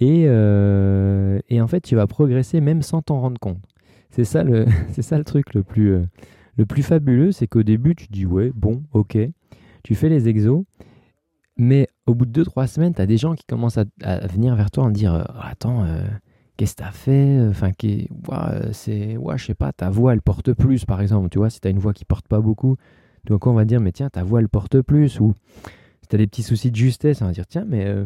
et, 0.00 0.24
euh, 0.26 1.38
et 1.48 1.60
en 1.60 1.66
fait 1.66 1.80
tu 1.80 1.96
vas 1.96 2.06
progresser 2.06 2.60
même 2.60 2.82
sans 2.82 3.02
t'en 3.02 3.20
rendre 3.20 3.38
compte. 3.38 3.62
C'est 4.10 4.24
ça 4.24 4.42
le, 4.42 4.66
ça 5.00 5.18
le 5.18 5.24
truc 5.24 5.54
le 5.54 5.62
plus, 5.62 5.92
euh, 5.92 6.02
le 6.56 6.66
plus 6.66 6.82
fabuleux, 6.82 7.32
c'est 7.32 7.46
qu'au 7.46 7.62
début 7.62 7.94
tu 7.94 8.08
te 8.08 8.12
dis 8.12 8.26
ouais, 8.26 8.52
bon, 8.54 8.82
ok, 8.92 9.18
tu 9.82 9.94
fais 9.94 10.08
les 10.08 10.28
exos, 10.28 10.64
mais 11.56 11.88
au 12.06 12.14
bout 12.14 12.26
de 12.26 12.42
2-3 12.42 12.66
semaines, 12.66 12.94
tu 12.94 13.02
as 13.02 13.06
des 13.06 13.18
gens 13.18 13.34
qui 13.34 13.44
commencent 13.44 13.78
à, 13.78 14.26
venir 14.26 14.56
vers 14.56 14.70
toi 14.70 14.84
en 14.84 14.90
dire 14.90 15.14
euh, 15.14 15.24
attends, 15.40 15.84
qu'est-ce 16.60 16.74
que 16.74 16.82
t'as 16.82 16.92
fait? 16.92 17.40
Enfin, 17.48 17.70
euh, 17.84 18.68
c'est, 18.72 19.16
je 19.36 19.44
sais 19.44 19.54
pas, 19.54 19.72
ta 19.72 19.88
voix 19.88 20.12
elle 20.12 20.20
porte 20.20 20.52
plus, 20.52 20.84
par 20.84 21.00
exemple. 21.00 21.30
Tu 21.30 21.38
vois, 21.38 21.48
si 21.48 21.58
t'as 21.58 21.70
une 21.70 21.78
voix 21.78 21.94
qui 21.94 22.04
porte 22.04 22.28
pas 22.28 22.40
beaucoup, 22.40 22.76
donc 23.24 23.46
on 23.46 23.54
va 23.54 23.64
dire, 23.64 23.80
mais 23.80 23.92
tiens, 23.92 24.10
ta 24.10 24.24
voix 24.24 24.40
elle 24.40 24.48
porte 24.50 24.82
plus. 24.82 25.20
Ou 25.20 25.32
t'as 26.10 26.18
des 26.18 26.26
petits 26.26 26.42
soucis 26.42 26.70
de 26.70 26.76
justesse, 26.76 27.22
on 27.22 27.26
va 27.26 27.32
dire, 27.32 27.46
tiens, 27.46 27.64
mais 27.66 27.86
euh, 27.86 28.04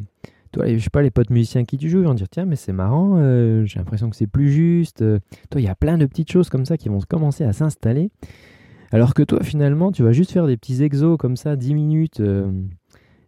toi, 0.52 0.66
je 0.68 0.78
sais 0.78 0.90
pas, 0.90 1.02
les 1.02 1.10
potes 1.10 1.30
musiciens 1.30 1.64
qui 1.64 1.78
tu 1.78 1.88
joues, 1.88 2.00
ils 2.00 2.06
vont 2.06 2.14
dire, 2.14 2.28
tiens, 2.28 2.44
mais 2.44 2.54
c'est 2.54 2.72
marrant, 2.72 3.14
euh, 3.16 3.64
j'ai 3.64 3.78
l'impression 3.78 4.10
que 4.10 4.16
c'est 4.16 4.28
plus 4.28 4.50
juste. 4.52 5.02
Euh, 5.02 5.18
toi, 5.50 5.60
il 5.60 5.64
y 5.64 5.68
a 5.68 5.74
plein 5.74 5.98
de 5.98 6.06
petites 6.06 6.30
choses 6.30 6.50
comme 6.50 6.66
ça 6.66 6.76
qui 6.76 6.88
vont 6.88 7.00
commencer 7.00 7.44
à 7.44 7.52
s'installer. 7.52 8.10
Alors 8.92 9.14
que 9.14 9.22
toi, 9.22 9.42
finalement, 9.42 9.90
tu 9.90 10.02
vas 10.02 10.12
juste 10.12 10.30
faire 10.30 10.46
des 10.46 10.56
petits 10.56 10.82
exos 10.82 11.16
comme 11.18 11.36
ça, 11.36 11.56
10 11.56 11.74
minutes, 11.74 12.22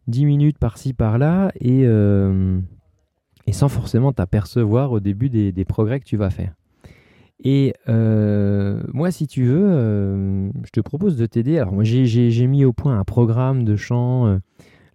10 0.07 0.25
minutes 0.27 0.59
par-ci, 0.59 0.93
par-là, 0.93 1.51
et. 1.59 1.85
sans 3.51 3.69
forcément 3.69 4.13
t'apercevoir 4.13 4.93
au 4.93 5.01
début 5.01 5.29
des 5.29 5.65
progrès 5.65 5.99
que 5.99 6.05
tu 6.05 6.17
vas 6.17 6.31
faire. 6.31 6.55
Et 7.45 7.75
euh, 7.89 8.83
moi, 8.93 9.11
si 9.11 9.27
tu 9.27 9.45
veux, 9.45 9.69
euh, 9.69 10.49
je 10.65 10.71
te 10.71 10.81
propose 10.81 11.17
de 11.17 11.27
t'aider. 11.27 11.59
Alors 11.59 11.73
moi, 11.73 11.85
j'ai- 11.85 12.47
mis 12.47 12.65
au 12.65 12.73
point 12.73 12.99
un 12.99 13.05
programme 13.05 13.65
de 13.65 13.77
chant. 13.77 14.27
euh, 14.27 14.39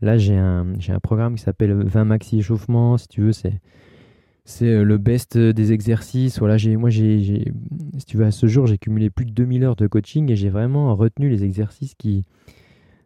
là, 0.02 0.18
j'ai 0.18 0.36
un, 0.36 0.66
programme 1.04 1.36
qui 1.36 1.44
s'appelle 1.44 1.74
20 1.74 2.06
maxi 2.06 2.40
échauffement. 2.40 2.98
Si 2.98 3.08
tu 3.08 3.22
veux, 3.22 3.32
c'est 3.34 3.60
le 4.62 4.98
best 4.98 5.38
des 5.38 5.72
exercices. 5.72 6.40
Voilà, 6.40 6.58
moi, 6.78 6.90
si 6.92 7.46
tu 8.08 8.18
veux, 8.18 8.26
à 8.26 8.32
ce 8.32 8.48
jour, 8.48 8.66
j'ai 8.68 8.78
cumulé 8.78 9.10
plus 9.10 9.26
de 9.26 9.32
2000 9.32 9.64
heures 9.64 9.76
de 9.76 9.88
coaching 9.88 10.32
et 10.32 10.36
j'ai 10.36 10.50
vraiment 10.50 10.96
retenu 10.96 11.30
les 11.30 11.44
exercices 11.44 11.94
qui 11.96 12.26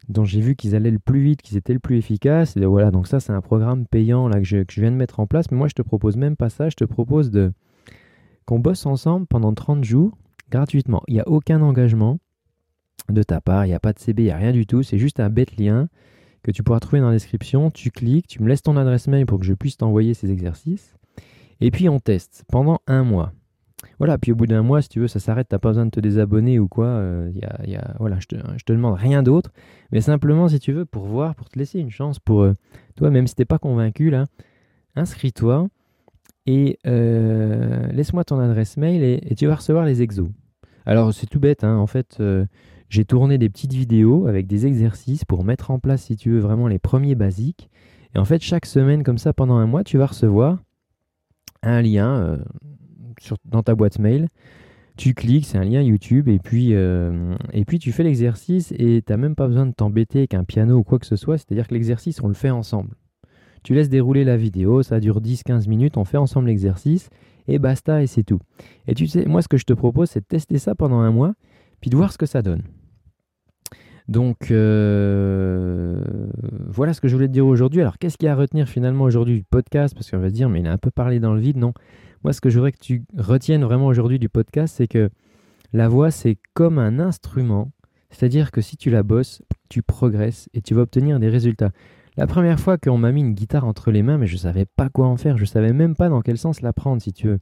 dont 0.07 0.23
j'ai 0.23 0.39
vu 0.39 0.55
qu'ils 0.55 0.75
allaient 0.75 0.91
le 0.91 0.99
plus 0.99 1.21
vite, 1.21 1.41
qu'ils 1.41 1.57
étaient 1.57 1.73
le 1.73 1.79
plus 1.79 1.97
efficaces. 1.97 2.55
Et 2.57 2.65
voilà, 2.65 2.91
donc 2.91 3.07
ça, 3.07 3.19
c'est 3.19 3.33
un 3.33 3.41
programme 3.41 3.85
payant 3.85 4.29
que, 4.29 4.43
je, 4.43 4.57
que 4.63 4.73
je 4.73 4.81
viens 4.81 4.91
de 4.91 4.95
mettre 4.95 5.19
en 5.19 5.27
place. 5.27 5.49
Mais 5.51 5.57
moi, 5.57 5.67
je 5.67 5.73
te 5.73 5.81
propose 5.81 6.15
même 6.15 6.35
pas 6.35 6.49
ça. 6.49 6.69
Je 6.69 6.75
te 6.75 6.85
propose 6.85 7.31
de 7.31 7.51
qu'on 8.45 8.59
bosse 8.59 8.85
ensemble 8.85 9.25
pendant 9.27 9.53
30 9.53 9.83
jours 9.83 10.17
gratuitement. 10.51 11.03
Il 11.07 11.15
n'y 11.15 11.19
a 11.19 11.27
aucun 11.27 11.61
engagement 11.61 12.19
de 13.09 13.23
ta 13.23 13.41
part. 13.41 13.65
Il 13.65 13.69
n'y 13.69 13.75
a 13.75 13.79
pas 13.79 13.93
de 13.93 13.99
CB, 13.99 14.23
il 14.23 14.25
n'y 14.25 14.31
a 14.31 14.37
rien 14.37 14.51
du 14.51 14.65
tout. 14.65 14.83
C'est 14.83 14.97
juste 14.97 15.19
un 15.19 15.29
bête 15.29 15.57
lien 15.57 15.87
que 16.43 16.51
tu 16.51 16.63
pourras 16.63 16.79
trouver 16.79 16.99
dans 16.99 17.07
la 17.07 17.13
description. 17.13 17.71
Tu 17.71 17.91
cliques, 17.91 18.27
tu 18.27 18.41
me 18.41 18.47
laisses 18.47 18.61
ton 18.61 18.77
adresse 18.77 19.07
mail 19.07 19.25
pour 19.25 19.39
que 19.39 19.45
je 19.45 19.53
puisse 19.53 19.77
t'envoyer 19.77 20.13
ces 20.13 20.31
exercices. 20.31 20.95
Et 21.61 21.71
puis, 21.71 21.89
on 21.89 21.99
teste 21.99 22.43
pendant 22.49 22.79
un 22.87 23.03
mois. 23.03 23.33
Voilà, 23.97 24.17
puis 24.17 24.31
au 24.31 24.35
bout 24.35 24.47
d'un 24.47 24.61
mois, 24.61 24.81
si 24.81 24.89
tu 24.89 24.99
veux, 24.99 25.07
ça 25.07 25.19
s'arrête, 25.19 25.47
t'as 25.47 25.59
pas 25.59 25.69
besoin 25.69 25.85
de 25.85 25.91
te 25.91 25.99
désabonner 25.99 26.59
ou 26.59 26.67
quoi. 26.67 26.87
euh, 26.87 27.31
y 27.33 27.75
a, 27.75 27.95
voilà, 27.99 28.19
je 28.19 28.27
te, 28.27 28.35
te 28.35 28.73
demande 28.73 28.95
rien 28.95 29.23
d'autre. 29.23 29.51
Mais 29.91 30.01
simplement, 30.01 30.47
si 30.47 30.59
tu 30.59 30.73
veux, 30.73 30.85
pour 30.85 31.05
voir, 31.05 31.35
pour 31.35 31.49
te 31.49 31.57
laisser 31.57 31.79
une 31.79 31.91
chance, 31.91 32.19
pour 32.19 32.41
euh, 32.41 32.53
toi, 32.95 33.09
même 33.09 33.27
si 33.27 33.35
t'es 33.35 33.45
pas 33.45 33.59
convaincu, 33.59 34.09
là, 34.09 34.25
inscris-toi 34.95 35.67
et 36.45 36.79
euh, 36.85 37.87
laisse-moi 37.87 38.23
ton 38.23 38.39
adresse 38.39 38.77
mail 38.77 39.03
et, 39.03 39.35
tu 39.35 39.47
vas 39.47 39.55
recevoir 39.55 39.85
les 39.85 40.01
exos. 40.01 40.29
Alors, 40.85 41.13
c'est 41.13 41.25
tout 41.25 41.39
bête, 41.39 41.63
hein, 41.63 41.77
en 41.77 41.87
fait, 41.87 42.17
euh, 42.19 42.45
j'ai 42.89 43.05
tourné 43.05 43.37
des 43.37 43.49
petites 43.49 43.73
vidéos 43.73 44.27
avec 44.27 44.45
des 44.45 44.67
exercices 44.67 45.25
pour 45.25 45.43
mettre 45.43 45.71
en 45.71 45.79
place, 45.79 46.03
si 46.03 46.15
tu 46.15 46.31
veux, 46.31 46.39
vraiment 46.39 46.67
les 46.67 46.77
premiers 46.77 47.15
basiques. 47.15 47.69
Et 48.13 48.19
en 48.19 48.25
fait, 48.25 48.41
chaque 48.41 48.67
semaine, 48.67 49.03
comme 49.03 49.17
ça, 49.17 49.33
pendant 49.33 49.55
un 49.55 49.65
mois, 49.65 49.83
tu 49.83 49.97
vas 49.97 50.05
recevoir 50.05 50.59
un 51.63 51.81
lien 51.81 52.15
euh, 52.15 52.37
dans 53.45 53.63
ta 53.63 53.73
boîte 53.73 53.97
mail. 53.97 54.29
Tu 54.95 55.13
cliques, 55.15 55.47
c'est 55.47 55.57
un 55.57 55.63
lien 55.63 55.81
YouTube, 55.81 56.29
et 56.29 56.39
puis, 56.39 56.71
et 56.71 57.65
puis 57.65 57.79
tu 57.79 57.91
fais 57.91 58.03
l'exercice 58.03 58.71
et 58.77 59.03
tu 59.05 59.11
n'as 59.11 59.17
même 59.17 59.35
pas 59.35 59.45
besoin 59.47 59.65
de 59.65 59.73
t'embêter 59.73 60.19
avec 60.19 60.33
un 60.33 60.45
piano 60.45 60.77
ou 60.77 60.83
quoi 60.83 60.99
que 60.99 61.05
ce 61.05 61.17
soit. 61.17 61.37
C'est-à-dire 61.37 61.67
que 61.67 61.73
l'exercice, 61.73 62.21
on 62.23 62.29
le 62.29 62.33
fait 62.33 62.49
ensemble. 62.49 62.95
Tu 63.65 63.73
laisses 63.73 63.89
dérouler 63.89 64.23
la 64.23 64.37
vidéo, 64.37 64.83
ça 64.83 64.99
dure 64.99 65.19
10-15 65.19 65.67
minutes, 65.67 65.97
on 65.97 66.05
fait 66.05 66.17
ensemble 66.17 66.49
l'exercice, 66.49 67.09
et 67.47 67.57
basta, 67.57 68.03
et 68.03 68.05
c'est 68.05 68.21
tout. 68.21 68.37
Et 68.85 68.93
tu 68.93 69.07
sais, 69.07 69.25
moi, 69.25 69.41
ce 69.41 69.47
que 69.47 69.57
je 69.57 69.65
te 69.65 69.73
propose, 69.73 70.11
c'est 70.11 70.19
de 70.19 70.25
tester 70.25 70.59
ça 70.59 70.75
pendant 70.75 70.99
un 70.99 71.09
mois, 71.09 71.33
puis 71.81 71.89
de 71.89 71.95
voir 71.95 72.13
ce 72.13 72.19
que 72.19 72.27
ça 72.27 72.43
donne. 72.43 72.61
Donc, 74.07 74.51
euh, 74.51 75.99
voilà 76.67 76.93
ce 76.93 77.01
que 77.01 77.07
je 77.07 77.15
voulais 77.15 77.27
te 77.27 77.33
dire 77.33 77.47
aujourd'hui. 77.47 77.81
Alors, 77.81 77.97
qu'est-ce 77.97 78.19
qu'il 78.19 78.27
y 78.27 78.29
a 78.29 78.33
à 78.33 78.35
retenir 78.35 78.69
finalement 78.69 79.03
aujourd'hui 79.03 79.37
du 79.37 79.43
podcast? 79.43 79.95
Parce 79.95 80.11
qu'on 80.11 80.19
va 80.19 80.29
se 80.29 80.35
dire, 80.35 80.47
mais 80.47 80.59
il 80.59 80.67
a 80.67 80.71
un 80.71 80.77
peu 80.77 80.91
parlé 80.91 81.19
dans 81.19 81.33
le 81.33 81.39
vide. 81.39 81.57
Non, 81.57 81.73
moi, 82.23 82.33
ce 82.33 82.41
que 82.41 82.51
je 82.51 82.59
voudrais 82.59 82.71
que 82.71 82.77
tu 82.79 83.03
retiennes 83.17 83.63
vraiment 83.63 83.87
aujourd'hui 83.87 84.19
du 84.19 84.29
podcast, 84.29 84.75
c'est 84.77 84.87
que 84.87 85.09
la 85.73 85.89
voix, 85.89 86.11
c'est 86.11 86.37
comme 86.53 86.77
un 86.77 86.99
instrument. 86.99 87.71
C'est-à-dire 88.11 88.51
que 88.51 88.61
si 88.61 88.77
tu 88.77 88.91
la 88.91 89.01
bosses, 89.01 89.41
tu 89.69 89.81
progresses 89.81 90.49
et 90.53 90.61
tu 90.61 90.75
vas 90.75 90.83
obtenir 90.83 91.19
des 91.19 91.29
résultats. 91.29 91.71
La 92.17 92.27
première 92.27 92.61
fois 92.61 92.77
qu'on 92.77 92.97
m'a 92.97 93.11
mis 93.11 93.19
une 93.19 93.33
guitare 93.33 93.65
entre 93.65 93.91
les 93.91 94.01
mains, 94.01 94.17
mais 94.17 94.27
je 94.27 94.37
savais 94.37 94.65
pas 94.65 94.87
quoi 94.87 95.07
en 95.07 95.17
faire, 95.17 95.37
je 95.37 95.43
savais 95.43 95.73
même 95.73 95.95
pas 95.95 96.07
dans 96.07 96.21
quel 96.21 96.37
sens 96.37 96.61
la 96.61 96.71
prendre, 96.71 97.01
si 97.01 97.11
tu 97.11 97.27
veux. 97.27 97.39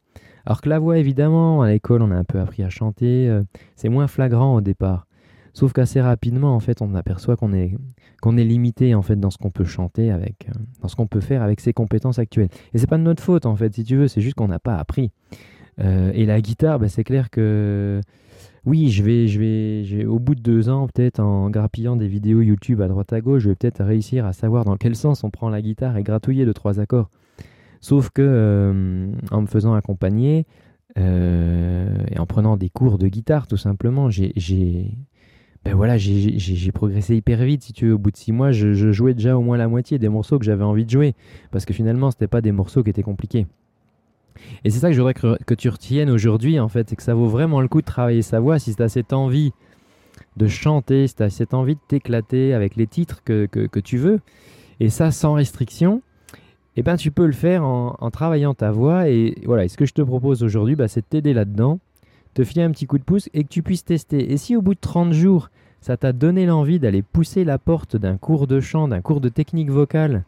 Alors 0.48 0.62
que 0.62 0.70
la 0.70 0.80
voix, 0.80 0.98
évidemment, 0.98 1.62
à 1.62 1.70
l'école, 1.70 2.01
on 2.01 2.10
a 2.10 2.15
un 2.15 2.24
peu 2.24 2.39
appris 2.39 2.63
à 2.63 2.70
chanter, 2.70 3.30
euh, 3.30 3.44
c'est 3.75 3.89
moins 3.89 4.08
flagrant 4.08 4.56
au 4.56 4.62
départ. 4.62 5.06
Sauf 5.53 5.74
qu'assez 5.74 6.01
rapidement, 6.01 6.56
en 6.56 6.60
fait, 6.60 6.82
on 6.82 6.96
aperçoit 6.96 7.38
qu'on 7.38 7.53
est, 7.53 7.75
qu'on 8.20 8.36
est 8.38 8.44
limité 8.44 8.96
en 8.96 9.03
fait 9.03 9.15
dans 9.15 9.30
ce 9.30 9.38
qu'on 9.38 9.51
peut 9.51 9.63
chanter 9.63 10.10
avec, 10.10 10.48
euh, 10.50 10.60
dans 10.82 10.88
ce 10.88 10.96
qu'on 10.96 11.06
peut 11.06 11.22
faire 11.22 11.44
avec 11.44 11.60
ses 11.60 11.74
compétences 11.74 12.18
actuelles. 12.18 12.50
Et 12.74 12.80
c'est 12.80 12.88
pas 12.88 12.98
de 12.98 13.03
notre 13.03 13.22
faute 13.22 13.46
en 13.46 13.56
fait, 13.56 13.75
si 13.75 13.84
tu 13.84 13.96
veux, 13.96 14.08
c'est 14.08 14.22
juste 14.22 14.36
qu'on 14.36 14.48
n'a 14.48 14.60
pas 14.60 14.77
appris. 14.77 15.12
Euh, 15.80 16.12
et 16.15 16.25
la 16.25 16.42
guitare, 16.42 16.80
bah, 16.80 16.89
c'est 16.89 17.03
clair 17.03 17.30
que 17.30 18.01
oui, 18.65 18.89
je 18.89 19.03
vais, 19.03 19.27
je 19.27 19.39
vais, 19.39 19.84
je 19.84 19.98
vais- 19.98 20.05
au 20.05 20.20
bout 20.20 20.36
de 20.36 20.41
deux 20.41 20.70
ans, 20.70 20.88
peut-être 20.88 21.20
en 21.20 21.50
grappillant 21.50 21.96
des 21.96 22.08
vidéos 22.08 22.41
YouTube 22.41 22.82
à 22.82 22.88
droite 22.88 23.12
à 23.13 23.20
gauche, 23.22 23.43
je 23.43 23.50
vais 23.50 23.55
peut-être 23.55 23.84
réussir 23.84 24.25
à 24.25 24.34
savoir 24.34 24.63
dans 24.65 24.77
quel 24.77 24.96
sens 24.96 25.24
on 25.24 25.29
prend 25.29 25.50
la 25.50 25.62
guitare 25.62 25.98
et 25.98 26.03
gratouiller 26.03 26.46
deux 26.46 26.53
trois 26.53 26.79
accords. 26.79 27.10
Sauf 27.82 28.10
que 28.10 28.22
euh, 28.22 29.08
en 29.32 29.41
me 29.41 29.48
faisant 29.48 29.74
accompagner 29.74 30.46
euh, 30.98 31.93
et 32.10 32.17
en 32.20 32.25
prenant 32.25 32.55
des 32.55 32.70
cours 32.70 32.98
de 32.98 33.08
guitare, 33.08 33.48
tout 33.48 33.58
simplement, 33.58 34.10
j'ai, 34.10 34.32
ben 35.65 35.75
voilà, 35.75 35.98
j'ai 35.98 36.72
progressé 36.72 37.15
hyper 37.17 37.43
vite. 37.43 37.63
Si 37.63 37.74
tu 37.74 37.88
veux, 37.88 37.93
au 37.93 37.98
bout 37.98 38.12
de 38.12 38.17
six 38.17 38.32
mois, 38.32 38.51
je, 38.53 38.74
je 38.74 38.91
jouais 38.93 39.13
déjà 39.13 39.38
au 39.38 39.41
moins 39.41 39.58
la 39.58 39.67
moitié 39.67 40.00
des 40.00 40.08
morceaux 40.10 40.39
que 40.39 40.46
j'avais 40.46 40.63
envie 40.63 40.86
de 40.86 40.89
jouer, 40.91 41.15
parce 41.51 41.65
que 41.65 41.74
finalement, 41.74 42.12
c'était 42.12 42.27
pas 42.27 42.39
des 42.41 42.53
morceaux 42.53 42.84
qui 42.84 42.89
étaient 42.91 43.03
compliqués. 43.03 43.48
Et 44.63 44.70
c'est 44.70 44.80
ça 44.80 44.88
que 44.88 44.94
je 44.94 45.02
voudrais 45.02 45.13
que, 45.13 45.54
tu 45.54 45.70
retiennes 45.70 46.10
aujourd'hui, 46.10 46.60
en 46.60 46.70
fait, 46.70 46.90
c'est 46.90 46.96
que 46.96 47.04
ça 47.04 47.13
vaut 47.13 47.28
vraiment 47.28 47.62
le 47.62 47.68
coup 47.68 47.82
de 47.82 47.86
travailler 47.86 48.22
sa 48.22 48.40
voix 48.40 48.60
si 48.60 48.75
tu 48.75 48.82
as 48.82 48.90
cette 48.90 49.13
envie 49.13 49.54
de 50.38 50.48
chanter, 50.48 51.08
si 51.08 51.16
tu 51.16 51.24
as 51.24 51.30
cette 51.30 51.54
envie 51.54 51.75
de 51.75 51.82
t'éclater 51.88 52.54
avec 52.54 52.75
les 52.75 52.88
titres 52.88 53.24
que, 53.24 53.80
tu 53.80 53.98
veux, 53.98 54.20
et 54.80 54.90
ça 54.90 55.12
sans 55.12 55.34
restriction, 55.34 56.02
eh 56.75 56.82
ben, 56.82 56.96
tu 56.96 57.12
peux 57.12 57.25
le 57.25 57.34
faire 57.34 57.63
en, 57.63 57.96
en 58.00 58.12
travaillant 58.12 58.54
ta 58.54 58.72
voix. 58.72 59.08
Et 59.08 59.36
voilà, 59.46 59.66
et 59.66 59.68
ce 59.68 59.78
que 59.78 59.86
je 59.86 59.94
te 59.94 60.02
propose 60.02 60.44
aujourd'hui, 60.44 60.75
bah, 60.75 60.88
c'est 60.88 61.02
de 61.02 61.06
t'aider 61.06 61.34
là-dedans, 61.34 61.80
te 62.34 62.44
filer 62.44 62.63
un 62.63 62.72
petit 62.72 62.88
coup 62.88 62.98
de 62.98 63.04
pouce 63.04 63.30
et 63.34 63.44
que 63.44 63.50
tu 63.50 63.62
puisses 63.62 63.86
tester. 63.86 64.32
Et 64.32 64.38
si 64.38 64.56
au 64.56 64.62
bout 64.62 64.74
de 64.74 64.80
30 64.80 65.13
jours, 65.13 65.50
ça 65.82 65.98
t'a 65.98 66.13
donné 66.13 66.46
l'envie 66.46 66.80
d'aller 66.80 67.02
pousser 67.02 67.44
la 67.44 67.58
porte 67.58 67.98
d'un 67.98 68.18
cours 68.18 68.48
de 68.48 68.62
chant, 68.62 68.88
d'un 68.88 69.02
cours 69.02 69.20
de 69.20 69.28
technique 69.30 69.70
vocale, 69.70 70.24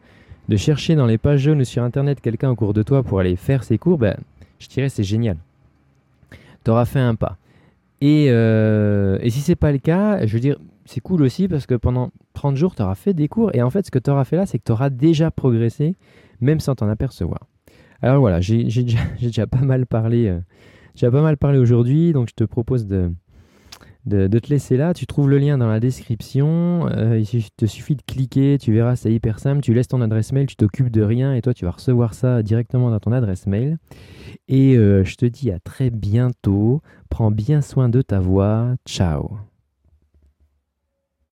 de 0.48 0.56
chercher 0.56 0.94
dans 0.94 1.06
les 1.06 1.18
pages 1.18 1.40
jaunes 1.40 1.60
ou 1.60 1.64
sur 1.64 1.82
Internet 1.82 2.20
quelqu'un 2.20 2.50
au 2.50 2.56
cours 2.56 2.74
de 2.74 2.82
toi 2.82 3.02
pour 3.02 3.20
aller 3.20 3.36
faire 3.36 3.64
ces 3.64 3.78
cours, 3.78 3.98
ben, 3.98 4.16
je 4.58 4.68
dirais 4.68 4.88
c'est 4.88 5.04
génial. 5.04 5.36
Tu 6.64 6.72
fait 6.86 7.00
un 7.00 7.14
pas. 7.14 7.36
Et, 8.00 8.26
euh, 8.28 9.18
et 9.20 9.30
si 9.30 9.40
c'est 9.40 9.56
pas 9.56 9.72
le 9.72 9.78
cas, 9.78 10.26
je 10.26 10.32
veux 10.32 10.40
dire, 10.40 10.58
c'est 10.84 11.00
cool 11.00 11.22
aussi 11.22 11.48
parce 11.48 11.66
que 11.66 11.74
pendant 11.74 12.10
30 12.34 12.56
jours, 12.56 12.74
tu 12.74 12.82
auras 12.82 12.94
fait 12.94 13.14
des 13.14 13.28
cours. 13.28 13.54
Et 13.54 13.62
en 13.62 13.70
fait, 13.70 13.86
ce 13.86 13.90
que 13.90 13.98
tu 13.98 14.10
auras 14.10 14.24
fait 14.24 14.36
là, 14.36 14.46
c'est 14.46 14.58
que 14.58 14.64
tu 14.64 14.72
auras 14.72 14.90
déjà 14.90 15.30
progressé, 15.30 15.94
même 16.40 16.60
sans 16.60 16.74
t'en 16.74 16.88
apercevoir. 16.88 17.40
Alors 18.02 18.20
voilà, 18.20 18.40
j'ai 18.40 18.64
déjà, 19.20 19.46
pas 19.46 19.62
mal 19.62 19.86
parlé, 19.86 20.28
euh, 20.28 20.38
déjà 20.94 21.10
pas 21.10 21.22
mal 21.22 21.36
parlé 21.36 21.58
aujourd'hui, 21.58 22.12
donc 22.12 22.28
je 22.28 22.34
te 22.34 22.44
propose 22.44 22.86
de, 24.06 24.38
te 24.38 24.48
laisser 24.48 24.76
là. 24.76 24.94
Tu 24.94 25.06
trouves 25.06 25.28
le 25.28 25.38
lien 25.38 25.58
dans 25.58 25.68
la 25.68 25.80
description. 25.80 26.88
Euh, 26.88 27.18
il 27.18 27.50
te 27.50 27.66
suffit 27.66 27.96
de 27.96 28.02
cliquer, 28.02 28.58
tu 28.58 28.72
verras, 28.72 28.96
c'est 28.96 29.12
hyper 29.12 29.38
simple. 29.38 29.60
Tu 29.60 29.74
laisses 29.74 29.88
ton 29.88 30.00
adresse 30.00 30.32
mail, 30.32 30.46
tu 30.46 30.56
t'occupes 30.56 30.90
de 30.90 31.02
rien 31.02 31.34
et 31.34 31.42
toi, 31.42 31.54
tu 31.54 31.64
vas 31.64 31.72
recevoir 31.72 32.14
ça 32.14 32.42
directement 32.42 32.90
dans 32.90 33.00
ton 33.00 33.12
adresse 33.12 33.46
mail. 33.46 33.78
Et 34.48 34.76
euh, 34.76 35.04
je 35.04 35.16
te 35.16 35.26
dis 35.26 35.50
à 35.50 35.58
très 35.58 35.90
bientôt. 35.90 36.82
Prends 37.10 37.30
bien 37.30 37.60
soin 37.60 37.88
de 37.88 38.02
ta 38.02 38.20
voix. 38.20 38.76
Ciao 38.86 39.38